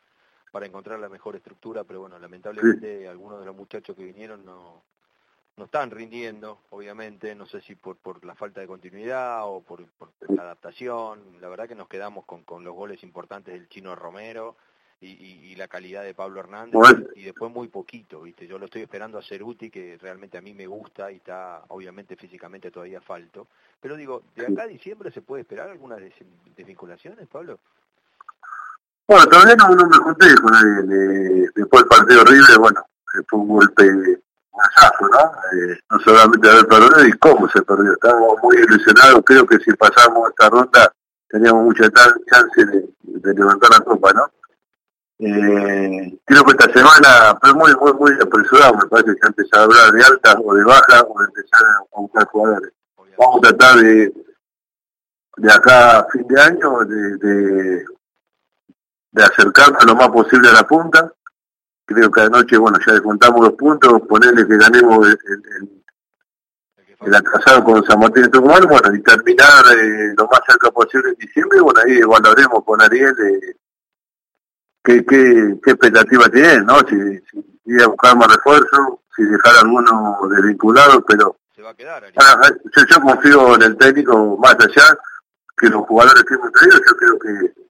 para 0.51 0.67
encontrar 0.67 0.99
la 0.99 1.09
mejor 1.09 1.37
estructura, 1.37 1.85
pero 1.85 2.01
bueno, 2.01 2.19
lamentablemente 2.19 3.09
algunos 3.09 3.39
de 3.39 3.47
los 3.47 3.55
muchachos 3.55 3.97
que 3.97 4.05
vinieron 4.05 4.45
no 4.45 4.83
no 5.57 5.65
están 5.65 5.91
rindiendo, 5.91 6.59
obviamente, 6.71 7.35
no 7.35 7.47
sé 7.47 7.61
si 7.61 7.75
por, 7.75 7.97
por 7.97 8.25
la 8.25 8.35
falta 8.35 8.61
de 8.61 8.67
continuidad 8.67 9.47
o 9.47 9.61
por, 9.61 9.85
la 10.29 10.43
adaptación, 10.43 11.21
la 11.41 11.49
verdad 11.49 11.69
que 11.69 11.75
nos 11.75 11.89
quedamos 11.89 12.25
con, 12.25 12.43
con 12.43 12.65
los 12.65 12.75
goles 12.75 13.03
importantes 13.03 13.55
del 13.55 13.69
chino 13.69 13.95
Romero 13.95 14.57
y, 15.03 15.55
la 15.57 15.69
calidad 15.69 16.03
de 16.03 16.15
Pablo 16.15 16.41
Hernández 16.41 16.81
y 17.15 17.23
después 17.23 17.53
muy 17.53 17.69
poquito, 17.69 18.23
¿viste? 18.23 18.47
Yo 18.47 18.59
lo 18.59 18.67
estoy 18.67 18.83
esperando 18.83 19.19
a 19.19 19.23
Ceruti, 19.23 19.71
que 19.71 19.99
realmente 20.01 20.39
a 20.39 20.41
mí 20.41 20.55
me 20.55 20.67
gusta 20.67 21.11
y 21.11 21.17
está 21.17 21.63
obviamente 21.69 22.17
físicamente 22.17 22.71
todavía 22.71 23.01
falto, 23.01 23.49
pero 23.81 23.97
digo, 23.97 24.23
¿de 24.35 24.47
acá 24.47 24.63
a 24.63 24.67
diciembre 24.67 25.11
se 25.11 25.23
puede 25.23 25.43
esperar 25.43 25.69
algunas 25.69 26.01
desvinculaciones, 26.57 27.29
Pablo? 27.29 27.59
Bueno, 29.07 29.27
todavía 29.27 29.57
no, 29.57 29.69
me 29.69 29.99
junté 29.99 30.35
con 30.37 30.53
nadie, 30.53 31.49
después 31.55 31.83
del 31.83 31.89
partido 31.89 32.23
horrible, 32.23 32.57
bueno, 32.59 32.87
fue 33.29 33.39
un 33.39 33.49
golpe 33.49 34.23
¿no? 34.53 35.33
Eh, 35.53 35.79
no 35.91 35.99
solamente 36.01 36.49
haber 36.49 36.67
perdido 36.67 37.07
y 37.07 37.13
cómo 37.19 37.49
se 37.49 37.63
perdió. 37.63 37.93
Estábamos 37.93 38.37
muy 38.43 38.57
ilusionados, 38.57 39.23
creo 39.25 39.47
que 39.47 39.59
si 39.59 39.73
pasamos 39.75 40.29
esta 40.31 40.51
ronda 40.51 40.93
teníamos 41.29 41.65
mucha 41.65 41.91
chance 41.91 42.65
de, 42.67 43.35
levantar 43.35 43.71
la 43.71 43.81
copa, 43.81 44.13
¿no? 44.13 44.31
Eh, 45.19 46.19
creo 46.25 46.45
que 46.45 46.51
esta 46.51 46.73
semana 46.73 47.39
fue 47.41 47.55
muy, 47.55 47.75
muy, 47.77 47.93
muy 47.95 48.13
apresurado, 48.21 48.75
me 48.75 48.87
parece 48.87 49.17
que 49.19 49.27
empezar 49.29 49.61
a 49.61 49.65
hablar 49.65 49.93
de 49.93 50.05
alta 50.05 50.39
o 50.45 50.55
de 50.55 50.65
baja 50.65 51.03
o 51.09 51.19
de 51.21 51.25
empezar 51.27 51.63
a 51.65 52.01
buscar 52.01 52.27
jugadores. 52.27 52.73
Vamos 53.17 53.39
a 53.39 53.41
tratar 53.41 53.77
de, 53.77 54.13
de 55.37 55.53
acá 55.53 56.01
a 56.01 56.07
fin 56.11 56.27
de 56.27 56.41
año 56.41 56.81
de, 56.81 57.87
de 59.13 59.23
acercarnos 59.23 59.85
lo 59.85 59.95
más 59.95 60.09
posible 60.09 60.49
a 60.49 60.53
la 60.53 60.67
punta 60.67 61.13
creo 61.93 62.11
que 62.11 62.21
anoche, 62.21 62.57
bueno, 62.57 62.79
ya 62.87 62.93
descontamos 62.93 63.41
los 63.41 63.53
puntos, 63.55 64.03
ponerle 64.09 64.47
que 64.47 64.57
ganemos 64.57 65.07
el, 65.07 65.19
el, 67.01 67.15
atrasado 67.15 67.65
con 67.65 67.85
San 67.85 67.99
Martín 67.99 68.23
de 68.25 68.29
Tucumán, 68.29 68.63
bueno, 68.69 68.95
y 68.95 69.03
terminar 69.03 69.65
eh, 69.77 70.15
lo 70.17 70.29
más 70.29 70.41
cerca 70.47 70.71
posible 70.71 71.11
en 71.11 71.17
diciembre, 71.17 71.61
bueno, 71.61 71.81
ahí 71.85 71.99
evaluaremos 71.99 72.65
con 72.65 72.81
Ariel 72.81 73.15
eh, 73.27 73.57
qué, 74.85 75.05
qué, 75.05 75.59
qué 75.63 75.71
expectativa 75.71 76.29
tiene, 76.29 76.61
¿no? 76.61 76.79
Si, 76.81 76.97
si 77.31 77.53
ir 77.65 77.83
a 77.83 77.89
buscar 77.89 78.17
más 78.17 78.35
refuerzo, 78.35 79.03
si 79.17 79.25
dejar 79.25 79.57
alguno 79.63 80.19
desvinculado, 80.31 81.05
pero 81.05 81.37
Se 81.55 81.63
va 81.63 81.71
a 81.71 81.75
quedar, 81.75 82.05
ah, 82.05 82.41
ah, 82.43 82.51
yo, 82.77 82.83
yo 82.89 83.01
confío 83.01 83.55
en 83.57 83.63
el 83.63 83.77
técnico 83.77 84.37
más 84.39 84.55
allá 84.55 84.97
que 85.57 85.69
los 85.69 85.87
jugadores 85.87 86.25
que 86.25 86.35
hemos 86.35 86.53
traído, 86.53 86.79
yo 86.79 86.97
creo 86.97 87.19
que 87.19 87.62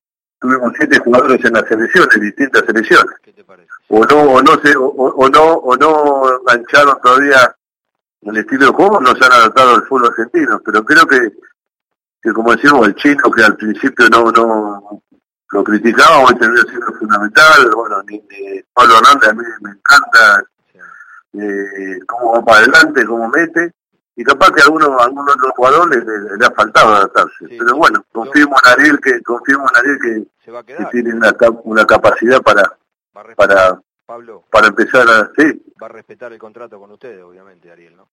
tuvimos 0.42 0.72
siete 0.76 0.98
jugadores 0.98 1.44
en 1.44 1.52
las 1.52 1.66
selecciones, 1.68 2.20
distintas 2.20 2.64
selecciones. 2.66 3.14
¿Qué 3.22 3.32
te 3.32 3.44
parece? 3.44 3.68
O 3.88 4.04
no, 4.04 4.22
o 4.22 4.42
no 4.42 4.60
se, 4.60 4.74
o, 4.76 5.28
no, 5.28 5.44
o 5.54 5.76
no 5.76 6.40
engancharon 6.40 7.00
todavía 7.00 7.54
el 8.22 8.36
estilo 8.36 8.66
de 8.66 8.72
juego, 8.72 9.00
no 9.00 9.14
se 9.14 9.24
han 9.24 9.32
adaptado 9.32 9.76
al 9.76 9.84
fútbol 9.84 10.08
argentino, 10.10 10.60
pero 10.64 10.84
creo 10.84 11.06
que, 11.06 11.32
que 12.20 12.32
como 12.32 12.52
decimos, 12.52 12.86
el 12.88 12.94
chino 12.96 13.30
que 13.30 13.44
al 13.44 13.56
principio 13.56 14.08
no, 14.08 14.32
no 14.32 15.02
lo 15.50 15.64
criticaba, 15.64 16.18
hoy 16.18 16.34
terminó 16.34 16.62
siendo 16.62 16.92
fundamental, 16.94 17.70
bueno, 17.74 18.02
ni, 18.08 18.20
Pablo 18.72 18.94
Hernández 18.96 19.28
a 19.28 19.34
mí 19.34 19.44
me 19.60 19.70
encanta 19.70 20.44
eh, 21.34 21.98
cómo 22.06 22.32
va 22.32 22.44
para 22.44 22.58
adelante, 22.58 23.06
cómo 23.06 23.28
mete, 23.28 23.72
y 24.16 24.24
capaz 24.24 24.50
que 24.52 24.60
a 24.60 24.64
algunos 24.64 24.90
algún 25.00 25.28
otro 25.28 25.52
jugador 25.56 25.88
le, 25.90 26.46
ha 26.46 26.50
faltado 26.50 26.94
adaptarse. 26.94 27.48
Pero 27.48 27.76
bueno, 27.76 28.04
confiemos 28.12 28.60
en 28.64 28.80
Ariel 28.80 29.00
que 29.00 29.22
confiemos 29.22 29.70
en 29.72 29.78
Ariel 29.78 29.98
que, 30.00 30.90
tiene 30.90 31.14
una, 31.14 31.34
una 31.64 31.86
capacidad 31.86 32.42
para 32.42 32.76
para 33.36 33.80
Pablo, 34.06 34.44
para 34.50 34.68
empezar 34.68 35.08
a 35.08 35.30
sí. 35.36 35.62
Va 35.80 35.86
a 35.86 35.90
respetar 35.90 36.32
el 36.32 36.38
contrato 36.38 36.78
con 36.78 36.90
ustedes, 36.90 37.22
obviamente, 37.22 37.70
Ariel, 37.70 37.96
¿no? 37.96 38.08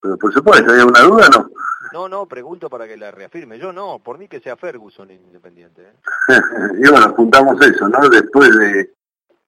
Pero 0.00 0.16
por 0.18 0.32
supuesto, 0.32 0.72
¿hay 0.72 0.80
alguna 0.80 1.00
duda 1.00 1.28
no? 1.28 1.50
No, 1.92 2.08
no, 2.08 2.26
pregunto 2.26 2.68
para 2.68 2.86
que 2.86 2.96
la 2.96 3.10
reafirme. 3.10 3.58
Yo 3.58 3.72
no, 3.72 4.00
por 4.00 4.18
mí 4.18 4.28
que 4.28 4.40
sea 4.40 4.56
Ferguson 4.56 5.10
independiente. 5.10 5.82
¿eh? 5.82 5.94
y 6.84 6.90
bueno, 6.90 7.06
apuntamos 7.06 7.60
eso, 7.62 7.88
¿no? 7.88 8.08
Después 8.08 8.56
de, 8.58 8.92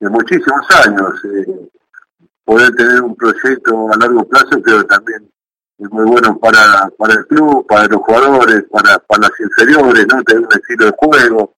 de 0.00 0.08
muchísimos 0.08 0.66
años, 0.86 1.24
eh, 1.24 1.68
poder 2.44 2.74
tener 2.74 3.02
un 3.02 3.14
proyecto 3.14 3.92
a 3.92 3.96
largo 3.96 4.24
plazo, 4.24 4.60
pero 4.64 4.84
también 4.86 5.30
es 5.78 5.90
muy 5.90 6.04
bueno 6.04 6.38
para, 6.38 6.90
para 6.98 7.14
el 7.14 7.26
club, 7.26 7.66
para 7.66 7.86
los 7.86 8.00
jugadores, 8.02 8.64
para, 8.70 8.98
para 8.98 9.22
las 9.22 9.40
inferiores, 9.40 10.06
¿no? 10.08 10.22
Tener 10.24 10.44
un 10.44 10.52
estilo 10.52 10.86
de 10.86 10.92
juego 10.96 11.54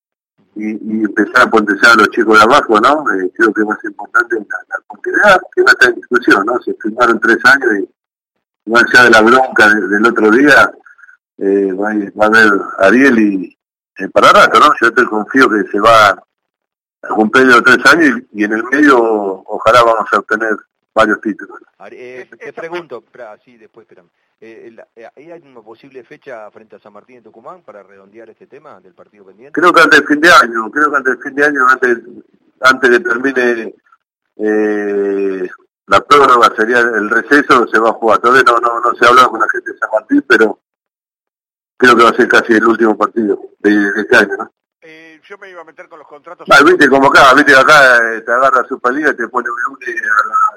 y, 0.56 1.04
empezar 1.04 1.46
a 1.46 1.50
potenciar 1.50 1.92
a 1.92 1.96
los 1.96 2.10
chicos 2.10 2.36
de 2.38 2.44
abajo, 2.44 2.78
¿no? 2.80 3.04
Eh, 3.14 3.30
creo 3.34 3.52
que 3.52 3.62
es 3.62 3.66
más 3.66 3.82
importante 3.84 4.36
la, 4.36 4.58
la 4.68 4.76
continuidad, 4.86 5.40
que 5.54 5.62
no 5.62 5.68
está 5.68 5.86
en 5.86 5.94
discusión, 5.94 6.44
¿no? 6.44 6.60
Se 6.60 6.74
firmaron 6.74 7.18
tres 7.18 7.38
años 7.44 7.70
y 7.78 8.70
más 8.70 8.84
allá 8.92 9.04
de 9.04 9.10
la 9.10 9.22
bronca 9.22 9.68
del 9.68 10.06
otro 10.06 10.30
día, 10.30 10.70
eh, 11.38 11.72
va, 11.72 11.88
a, 11.88 12.26
haber 12.26 12.52
Ariel 12.78 13.18
y 13.18 13.58
eh, 13.98 14.08
para 14.10 14.32
rato, 14.32 14.60
¿no? 14.60 14.66
Yo 14.80 14.92
te 14.92 15.04
confío 15.06 15.48
que 15.48 15.62
se 15.70 15.80
va 15.80 16.10
a 16.10 17.08
cumplir 17.14 17.46
los 17.46 17.62
tres 17.62 17.78
años 17.86 18.20
y 18.32 18.44
en 18.44 18.52
el 18.52 18.64
medio 18.64 18.98
ojalá 19.46 19.82
vamos 19.82 20.06
a 20.12 20.18
obtener 20.18 20.56
varios 20.94 21.20
títulos. 21.20 21.58
Eh, 21.90 22.28
te 22.38 22.52
pregunto, 22.52 23.04
sí, 23.44 23.56
después, 23.56 23.84
espérame. 23.84 24.08
Eh, 24.42 24.74
eh, 24.96 25.08
¿Hay 25.16 25.42
una 25.44 25.60
posible 25.60 26.02
fecha 26.02 26.50
frente 26.50 26.76
a 26.76 26.78
San 26.78 26.94
Martín 26.94 27.16
de 27.16 27.22
Tucumán 27.22 27.62
para 27.62 27.82
redondear 27.82 28.30
este 28.30 28.46
tema 28.46 28.80
del 28.80 28.94
partido 28.94 29.26
pendiente? 29.26 29.60
Creo 29.60 29.70
que 29.72 29.82
antes 29.82 30.00
del 30.00 30.08
fin 30.08 30.20
de 30.20 30.32
año, 30.32 30.70
creo 30.70 30.90
que 30.90 30.96
antes 30.96 31.14
del 31.14 31.22
fin 31.22 31.34
de 31.34 31.44
año, 31.44 31.68
antes, 31.68 31.98
antes 32.60 32.90
de 32.90 33.00
termine 33.00 33.74
eh, 34.36 35.48
la 35.86 36.00
prórroga, 36.00 36.54
sería 36.56 36.78
el 36.78 37.10
receso, 37.10 37.66
se 37.68 37.78
va 37.78 37.90
a 37.90 37.94
jugar. 37.94 38.18
Todavía 38.18 38.44
no, 38.44 38.56
no, 38.58 38.80
no 38.80 38.94
se 38.94 39.04
ha 39.04 39.08
hablado 39.08 39.30
con 39.30 39.40
la 39.40 39.48
gente 39.50 39.72
de 39.72 39.78
San 39.78 39.90
Martín, 39.92 40.24
pero 40.26 40.58
creo 41.76 41.96
que 41.96 42.04
va 42.04 42.10
a 42.10 42.14
ser 42.14 42.28
casi 42.28 42.54
el 42.54 42.66
último 42.66 42.96
partido 42.96 43.38
de, 43.58 43.90
este 43.96 44.16
año, 44.16 44.36
¿no? 44.38 44.52
Eh, 44.80 45.20
yo 45.22 45.36
me 45.36 45.50
iba 45.50 45.60
a 45.60 45.64
meter 45.64 45.86
con 45.86 45.98
los 45.98 46.08
contratos. 46.08 46.46
Ah, 46.50 46.64
viste 46.64 46.88
como 46.88 47.08
acá, 47.08 47.34
viste 47.34 47.54
acá 47.54 47.98
te 48.24 48.32
agarra 48.32 48.66
Superliga 48.66 49.10
y 49.10 49.16
te 49.16 49.28
pone 49.28 49.48
un 49.50 49.74
lunes 49.74 50.02
a 50.02 50.28
la 50.28 50.49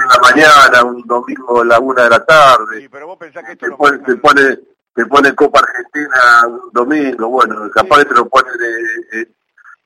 en 0.00 0.08
la 0.08 0.18
mañana, 0.20 0.84
un 0.84 1.02
domingo 1.02 1.60
a 1.60 1.64
la 1.64 1.78
una 1.78 2.04
de 2.04 2.10
la 2.10 2.24
tarde. 2.24 2.80
Sí, 2.80 2.88
pero 2.88 3.06
vos 3.06 3.18
pensás 3.18 3.44
que 3.44 3.52
esto 3.52 3.66
te, 3.66 3.72
pone, 3.72 3.98
te, 3.98 4.16
pone, 4.16 4.58
te 4.94 5.06
pone 5.06 5.34
Copa 5.34 5.60
Argentina 5.60 6.46
un 6.46 6.70
domingo, 6.72 7.28
bueno, 7.28 7.70
capaz 7.70 7.98
que 7.98 8.04
te 8.06 8.14
lo 8.14 8.28
pone 8.28 8.50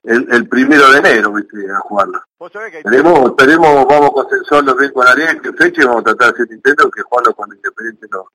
el, 0.04 0.32
el, 0.32 0.48
primero 0.48 0.90
de 0.90 0.98
enero, 0.98 1.32
viste, 1.32 1.56
a 1.70 1.80
jugarlo. 1.80 2.22
¿Vos 2.38 2.52
sabés 2.52 2.72
que 2.72 2.82
tenemos, 2.82 3.36
tenemos, 3.36 3.86
vamos 3.86 4.10
a 4.10 4.12
consensuarlo 4.12 4.74
bien 4.76 4.92
con 4.92 5.06
Ariel, 5.06 5.40
que 5.40 5.52
fecha 5.52 5.82
y 5.82 5.84
vamos 5.84 6.00
a 6.00 6.04
tratar 6.04 6.34
de 6.34 6.42
hacer 6.42 6.54
intento 6.54 6.90
que 6.90 7.02
jugarlo 7.02 7.34
cuando 7.34 7.56
Independiente 7.56 8.06
no, 8.10 8.28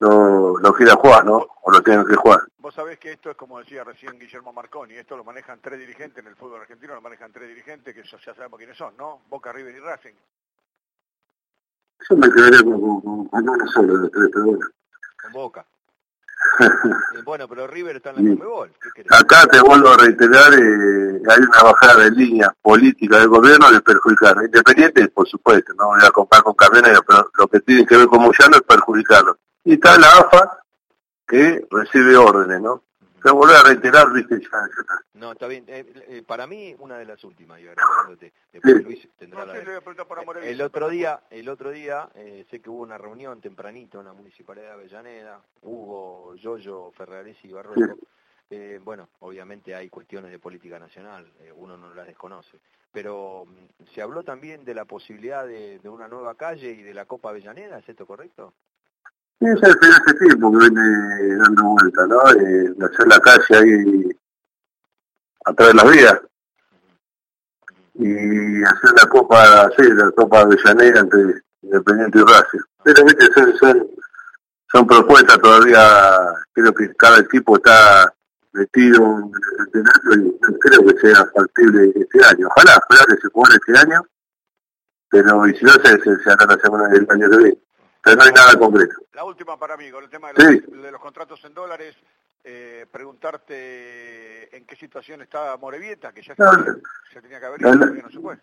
no, 0.00 0.58
no 0.58 0.72
quiera 0.74 0.94
jugar, 0.94 1.24
¿no? 1.24 1.46
O 1.62 1.70
lo 1.70 1.80
tengan 1.82 2.06
que 2.06 2.16
jugar. 2.16 2.40
Vos 2.58 2.74
sabés 2.74 2.98
que 2.98 3.12
esto 3.12 3.30
es 3.30 3.36
como 3.36 3.58
decía 3.58 3.84
recién 3.84 4.18
Guillermo 4.18 4.52
Marconi, 4.52 4.94
esto 4.94 5.16
lo 5.16 5.24
manejan 5.24 5.60
tres 5.60 5.78
dirigentes 5.78 6.18
en 6.18 6.28
el 6.28 6.36
fútbol 6.36 6.60
argentino, 6.60 6.94
lo 6.94 7.00
manejan 7.00 7.32
tres 7.32 7.48
dirigentes 7.48 7.94
que 7.94 8.02
ya 8.02 8.34
sabemos 8.34 8.58
quiénes 8.58 8.76
son, 8.76 8.96
¿no? 8.96 9.22
Boca, 9.28 9.52
River 9.52 9.74
y 9.74 9.80
Racing. 9.80 10.14
Yo 12.08 12.16
me 12.16 12.30
quedaría 12.30 12.62
con, 12.62 12.80
con, 12.80 13.26
con 13.28 13.48
uno 13.48 13.66
solo 13.68 13.98
de 13.98 14.10
tres, 14.10 14.28
pero 14.32 14.44
bueno. 14.44 14.66
Con 15.22 15.32
Boca. 15.32 15.66
Eh, 17.14 17.22
bueno, 17.24 17.48
pero 17.48 17.66
River 17.66 17.96
está 17.96 18.10
en 18.10 18.16
la 18.16 18.22
Conmebol. 18.22 18.72
Acá 19.10 19.46
te 19.46 19.60
vuelvo 19.60 19.88
a 19.88 19.96
reiterar, 19.96 20.52
eh, 20.54 21.20
hay 21.28 21.38
una 21.38 21.62
bajada 21.62 22.04
de 22.04 22.10
línea 22.10 22.54
política 22.60 23.18
del 23.18 23.28
gobierno 23.28 23.70
de 23.70 23.80
perjudicar. 23.80 24.36
Independiente, 24.42 25.08
por 25.08 25.28
supuesto, 25.28 25.72
no 25.74 25.88
voy 25.88 26.00
a 26.04 26.10
comparar 26.10 26.44
con 26.44 26.54
Cardenera, 26.54 27.00
pero 27.06 27.30
lo 27.38 27.48
que 27.48 27.60
tiene 27.60 27.86
que 27.86 27.96
ver 27.96 28.06
con 28.06 28.22
Moyano 28.22 28.56
es 28.56 28.62
perjudicarlo. 28.62 29.38
Y 29.64 29.74
está 29.74 29.98
la 29.98 30.08
AFA 30.08 30.64
que 31.26 31.66
recibe 31.70 32.16
órdenes, 32.16 32.60
¿no? 32.60 32.82
Te 33.22 33.30
volver 33.30 33.56
a 33.56 33.62
reiterar, 33.62 34.12
viste, 34.12 34.40
ya, 34.40 34.68
No, 35.14 35.32
está 35.32 35.46
bien. 35.46 35.64
Eh, 35.68 35.84
eh, 36.08 36.22
para 36.26 36.46
mí, 36.46 36.74
una 36.78 36.98
de 36.98 37.04
las 37.04 37.22
últimas, 37.22 37.60
y 37.60 37.68
agradeciéndote. 37.68 38.32
Después 38.52 38.84
Luis 38.84 39.08
tendrá 39.16 39.46
la... 39.46 39.56
el 40.42 40.60
otro 40.60 40.88
día, 40.88 41.22
el 41.30 41.48
otro 41.48 41.70
día 41.70 42.08
eh, 42.14 42.44
sé 42.50 42.60
que 42.60 42.68
hubo 42.68 42.82
una 42.82 42.98
reunión 42.98 43.40
tempranito 43.40 44.00
en 44.00 44.06
la 44.06 44.12
Municipalidad 44.12 44.66
de 44.66 44.72
Avellaneda, 44.72 45.40
Hugo, 45.62 46.34
Yoyo, 46.34 46.90
Ferraresi 46.92 47.48
y 47.48 47.52
Barroco. 47.52 47.96
bueno, 48.82 49.08
obviamente 49.20 49.74
hay 49.74 49.88
cuestiones 49.88 50.30
de 50.30 50.38
política 50.38 50.78
nacional, 50.78 51.30
uno 51.56 51.76
no 51.76 51.94
las 51.94 52.06
desconoce, 52.06 52.58
pero 52.90 53.46
mm, 53.46 53.94
se 53.94 54.02
habló 54.02 54.24
también 54.24 54.64
de 54.64 54.74
la 54.74 54.84
posibilidad 54.84 55.46
de, 55.46 55.78
de, 55.78 55.88
una 55.88 56.08
nueva 56.08 56.34
calle 56.34 56.72
y 56.72 56.82
de 56.82 56.92
la 56.92 57.06
Copa 57.06 57.30
Avellaneda, 57.30 57.78
¿es 57.78 57.88
esto 57.88 58.04
correcto? 58.04 58.52
Sí, 59.42 59.48
es 59.48 59.60
hace 59.64 60.14
tiempo 60.20 60.52
que 60.52 60.58
viene 60.58 61.36
dando 61.38 61.64
vuelta, 61.64 62.06
¿no? 62.06 62.30
Eh, 62.30 62.72
de 62.76 62.86
hacer 62.86 63.08
la 63.08 63.18
calle 63.18 63.44
ahí 63.50 64.08
atrás 65.44 65.68
de 65.68 65.74
las 65.74 65.90
vías. 65.90 66.20
Y 67.94 68.62
hacer 68.62 68.90
la 68.96 69.08
copa, 69.08 69.68
sí, 69.76 69.82
la 69.94 70.12
copa 70.12 70.44
de 70.44 70.56
Llanera 70.64 71.00
entre 71.00 71.42
Independiente 71.60 72.18
y 72.18 72.22
Racing. 72.22 72.60
Pero 72.84 73.04
viste, 73.04 73.26
son, 73.58 73.88
son, 74.70 74.86
propuestas 74.86 75.38
todavía, 75.40 75.80
creo 76.52 76.72
que 76.72 76.94
cada 76.94 77.18
equipo 77.18 77.56
está 77.56 78.14
metido 78.52 79.04
en 79.18 79.32
el 79.34 79.56
centenario 79.56 80.26
y 80.26 80.58
creo 80.60 80.86
que 80.86 81.00
sea 81.00 81.26
factible 81.34 81.92
este 81.96 82.24
año. 82.26 82.46
Ojalá, 82.46 82.80
ojalá 82.88 83.06
que 83.08 83.20
se 83.20 83.28
juegue 83.32 83.56
este 83.56 83.76
año, 83.76 84.06
pero 85.10 85.48
y 85.48 85.56
si 85.56 85.64
no 85.64 85.72
se, 85.72 86.00
se, 86.00 86.22
se 86.22 86.30
hará 86.30 86.46
la 86.46 86.62
semana 86.62 86.88
del 86.90 87.08
año 87.10 87.28
que 87.28 87.36
viene 87.38 87.58
pero 88.02 88.16
no 88.16 88.22
hay 88.24 88.32
nada 88.32 88.58
concreto. 88.58 88.94
La 89.12 89.24
última 89.24 89.58
para 89.58 89.76
mí, 89.76 89.90
con 89.90 90.02
el 90.04 90.10
tema 90.10 90.32
de 90.32 90.90
los, 90.90 91.00
contratos 91.00 91.44
en 91.44 91.54
dólares, 91.54 91.94
eh, 92.42 92.86
preguntarte 92.90 94.56
en 94.56 94.66
qué 94.66 94.76
situación 94.76 95.22
está 95.22 95.56
Morevieta, 95.56 96.12
que 96.12 96.22
ya 96.22 96.34
se, 96.34 97.20
tenía 97.20 97.38
que 97.38 97.46
haber 97.46 97.60
ido, 97.60 97.74
no, 97.74 97.86
no 97.86 98.10
se 98.10 98.18
fue. 98.18 98.34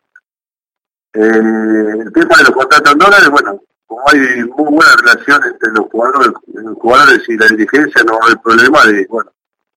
Eh, 1.14 1.20
el 1.20 2.12
tema 2.14 2.38
de 2.38 2.44
los 2.44 2.52
contratos 2.52 2.94
en 2.94 3.00
dólares, 3.00 3.30
bueno, 3.30 3.62
como 3.86 4.08
hay 4.10 4.20
muy 4.44 4.76
buena 4.76 4.96
relación 5.02 5.44
entre 5.44 5.72
los 5.72 5.88
jugadores, 5.92 6.32
los 6.54 6.78
jugadores 6.78 7.28
y 7.28 7.38
la 7.38 7.48
dirigencia, 7.48 8.04
no 8.04 8.20
hay 8.24 8.36
problema 8.36 8.86
de, 8.86 9.06
bueno, 9.08 9.32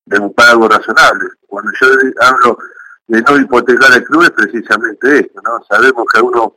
de 0.05 0.18
buscar 0.18 0.51
algo 0.51 0.68
razonable. 0.68 1.31
Cuando 1.47 1.73
yo 1.81 1.87
hablo 2.21 2.59
de 3.07 3.23
no 3.23 3.38
hipotecar 3.38 3.92
el 3.95 4.05
club 4.05 4.25
es 4.25 4.31
precisamente 4.31 5.18
esto, 5.18 5.40
¿no? 5.42 5.64
Sabemos 5.64 6.05
que 6.12 6.18
algunos 6.18 6.53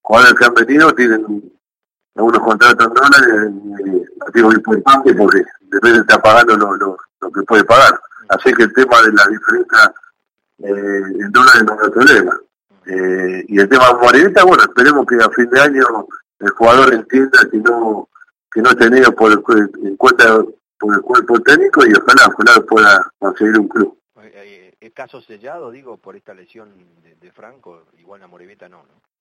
jugadores 0.00 0.34
que 0.34 0.44
han 0.44 0.54
venido 0.54 0.94
tienen 0.94 1.52
algunos 2.14 2.40
contratos 2.40 2.86
en 2.86 2.94
dólares 2.94 4.08
motivo 4.18 4.52
importante 4.52 5.14
porque 5.14 5.44
depende 5.62 6.00
está 6.00 6.20
pagando 6.20 6.56
lo, 6.56 6.76
lo, 6.76 6.98
lo, 7.20 7.32
que 7.32 7.42
puede 7.42 7.64
pagar. 7.64 7.98
Así 8.28 8.52
que 8.54 8.64
el 8.64 8.72
tema 8.72 9.00
de 9.02 9.12
la 9.12 9.26
diferencia 9.28 9.94
eh, 10.58 11.20
en 11.20 11.32
dólares 11.32 11.62
no 11.64 11.74
es 11.82 11.90
problema. 11.90 12.40
Eh, 12.86 13.44
y 13.48 13.60
el 13.60 13.68
tema 13.68 13.86
de 13.86 14.42
bueno, 14.42 14.62
esperemos 14.62 15.06
que 15.06 15.16
a 15.16 15.30
fin 15.30 15.48
de 15.50 15.60
año 15.60 16.06
el 16.40 16.50
jugador 16.50 16.92
entienda 16.92 17.38
que 17.50 17.58
no 17.58 18.08
que 18.52 18.60
no 18.60 18.74
tenido 18.74 19.14
por 19.14 19.32
el, 19.32 19.70
en 19.86 19.96
cuenta 19.96 20.44
por 20.78 20.94
el 20.94 21.00
cuerpo 21.00 21.40
técnico 21.40 21.86
y 21.86 21.92
ojalá, 21.94 22.26
ojalá 22.26 22.66
pueda 22.66 23.10
conseguir 23.18 23.58
un 23.58 23.68
club. 23.68 23.98
¿El 24.80 24.92
caso 24.92 25.22
sellado, 25.22 25.70
digo, 25.70 25.96
por 25.96 26.16
esta 26.16 26.34
lesión 26.34 26.68
de, 27.02 27.14
de 27.14 27.32
Franco? 27.32 27.84
Igual 27.98 28.22
a 28.24 28.26
Morevita 28.26 28.68
no, 28.68 28.78
¿no? 28.78 29.11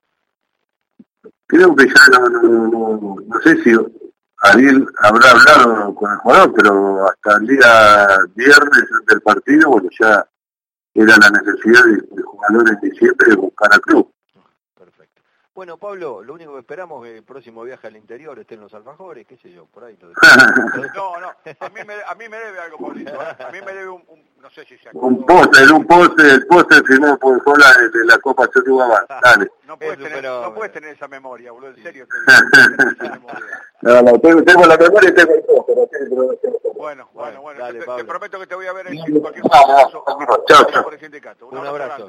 Creo 1.47 1.75
que 1.75 1.87
ya 1.87 2.19
no, 2.19 3.15
sé 3.43 3.61
si 3.63 3.73
Ariel 4.37 4.87
habrá 4.99 5.31
hablado 5.31 5.93
con 5.95 6.11
el 6.11 6.17
jugador, 6.17 6.53
pero 6.53 7.07
hasta 7.07 7.37
el 7.37 7.47
día 7.47 8.07
viernes 8.35 8.83
del 9.07 9.21
partido, 9.21 9.69
bueno, 9.69 9.89
ya 9.99 10.25
era 10.93 11.17
la 11.17 11.29
necesidad 11.29 11.85
de, 11.85 12.21
jugadores 12.23 12.81
de 12.81 12.89
diciembre 12.89 13.29
de 13.29 13.35
buscar 13.35 13.73
al 13.73 13.81
club. 13.81 14.11
Bueno, 15.53 15.75
Pablo, 15.77 16.23
lo 16.23 16.33
único 16.33 16.53
que 16.53 16.59
esperamos 16.59 17.05
es 17.05 17.11
que 17.11 17.17
el 17.17 17.23
próximo 17.25 17.63
viaje 17.63 17.87
al 17.87 17.97
interior 17.97 18.39
estén 18.39 18.61
los 18.61 18.73
alfajores, 18.73 19.27
qué 19.27 19.35
sé 19.35 19.51
yo, 19.51 19.65
por 19.65 19.83
ahí. 19.83 19.97
Todo 19.97 20.13
no, 20.95 21.19
no, 21.19 21.27
a 21.27 21.69
mí, 21.69 21.81
me, 21.85 21.93
a 22.07 22.15
mí 22.15 22.29
me 22.29 22.37
debe 22.37 22.59
algo, 22.59 22.77
Pablito. 22.77 23.11
¿eh? 23.11 23.35
A 23.37 23.51
mí 23.51 23.59
me 23.65 23.73
debe 23.73 23.89
un, 23.89 24.01
no 24.39 24.49
sé 24.49 24.63
si 24.63 24.77
se 24.77 24.87
acuerda. 24.87 25.07
Un 25.09 25.25
póster, 25.25 25.71
un 25.73 25.85
póster, 25.85 26.25
el 26.25 26.47
póster 26.47 26.81
firmado 26.85 27.19
por 27.19 27.43
Jola 27.43 27.65
de, 27.79 27.89
de 27.89 28.05
la 28.05 28.17
Copa 28.19 28.49
Chotugamán. 28.49 29.05
Dale. 29.21 29.51
No 29.67 29.77
puedes, 29.77 29.97
tener, 29.99 30.23
no 30.23 30.53
puedes 30.53 30.71
tener 30.71 30.95
esa 30.95 31.09
memoria, 31.09 31.51
boludo, 31.51 31.71
en 31.71 31.83
serio. 31.83 32.07
no, 33.81 34.01
no, 34.01 34.19
tengo, 34.19 34.43
tengo, 34.43 34.65
la 34.65 34.77
memoria 34.77 35.09
y 35.09 35.13
tengo 35.13 35.33
el 35.33 35.43
póster. 35.43 35.89
Bueno, 36.75 37.09
bueno, 37.13 37.41
bueno, 37.41 37.59
Dale, 37.59 37.79
te, 37.79 37.85
te, 37.85 38.03
prometo 38.05 38.39
que 38.39 38.47
te 38.47 38.55
voy 38.55 38.65
a 38.65 38.73
ver 38.73 38.87
en 38.87 38.97
cualquier 39.19 39.43
momento. 39.45 40.03
Chao, 40.47 40.65
chao. 40.71 40.89
Un 41.51 41.67
abrazo. 41.67 41.95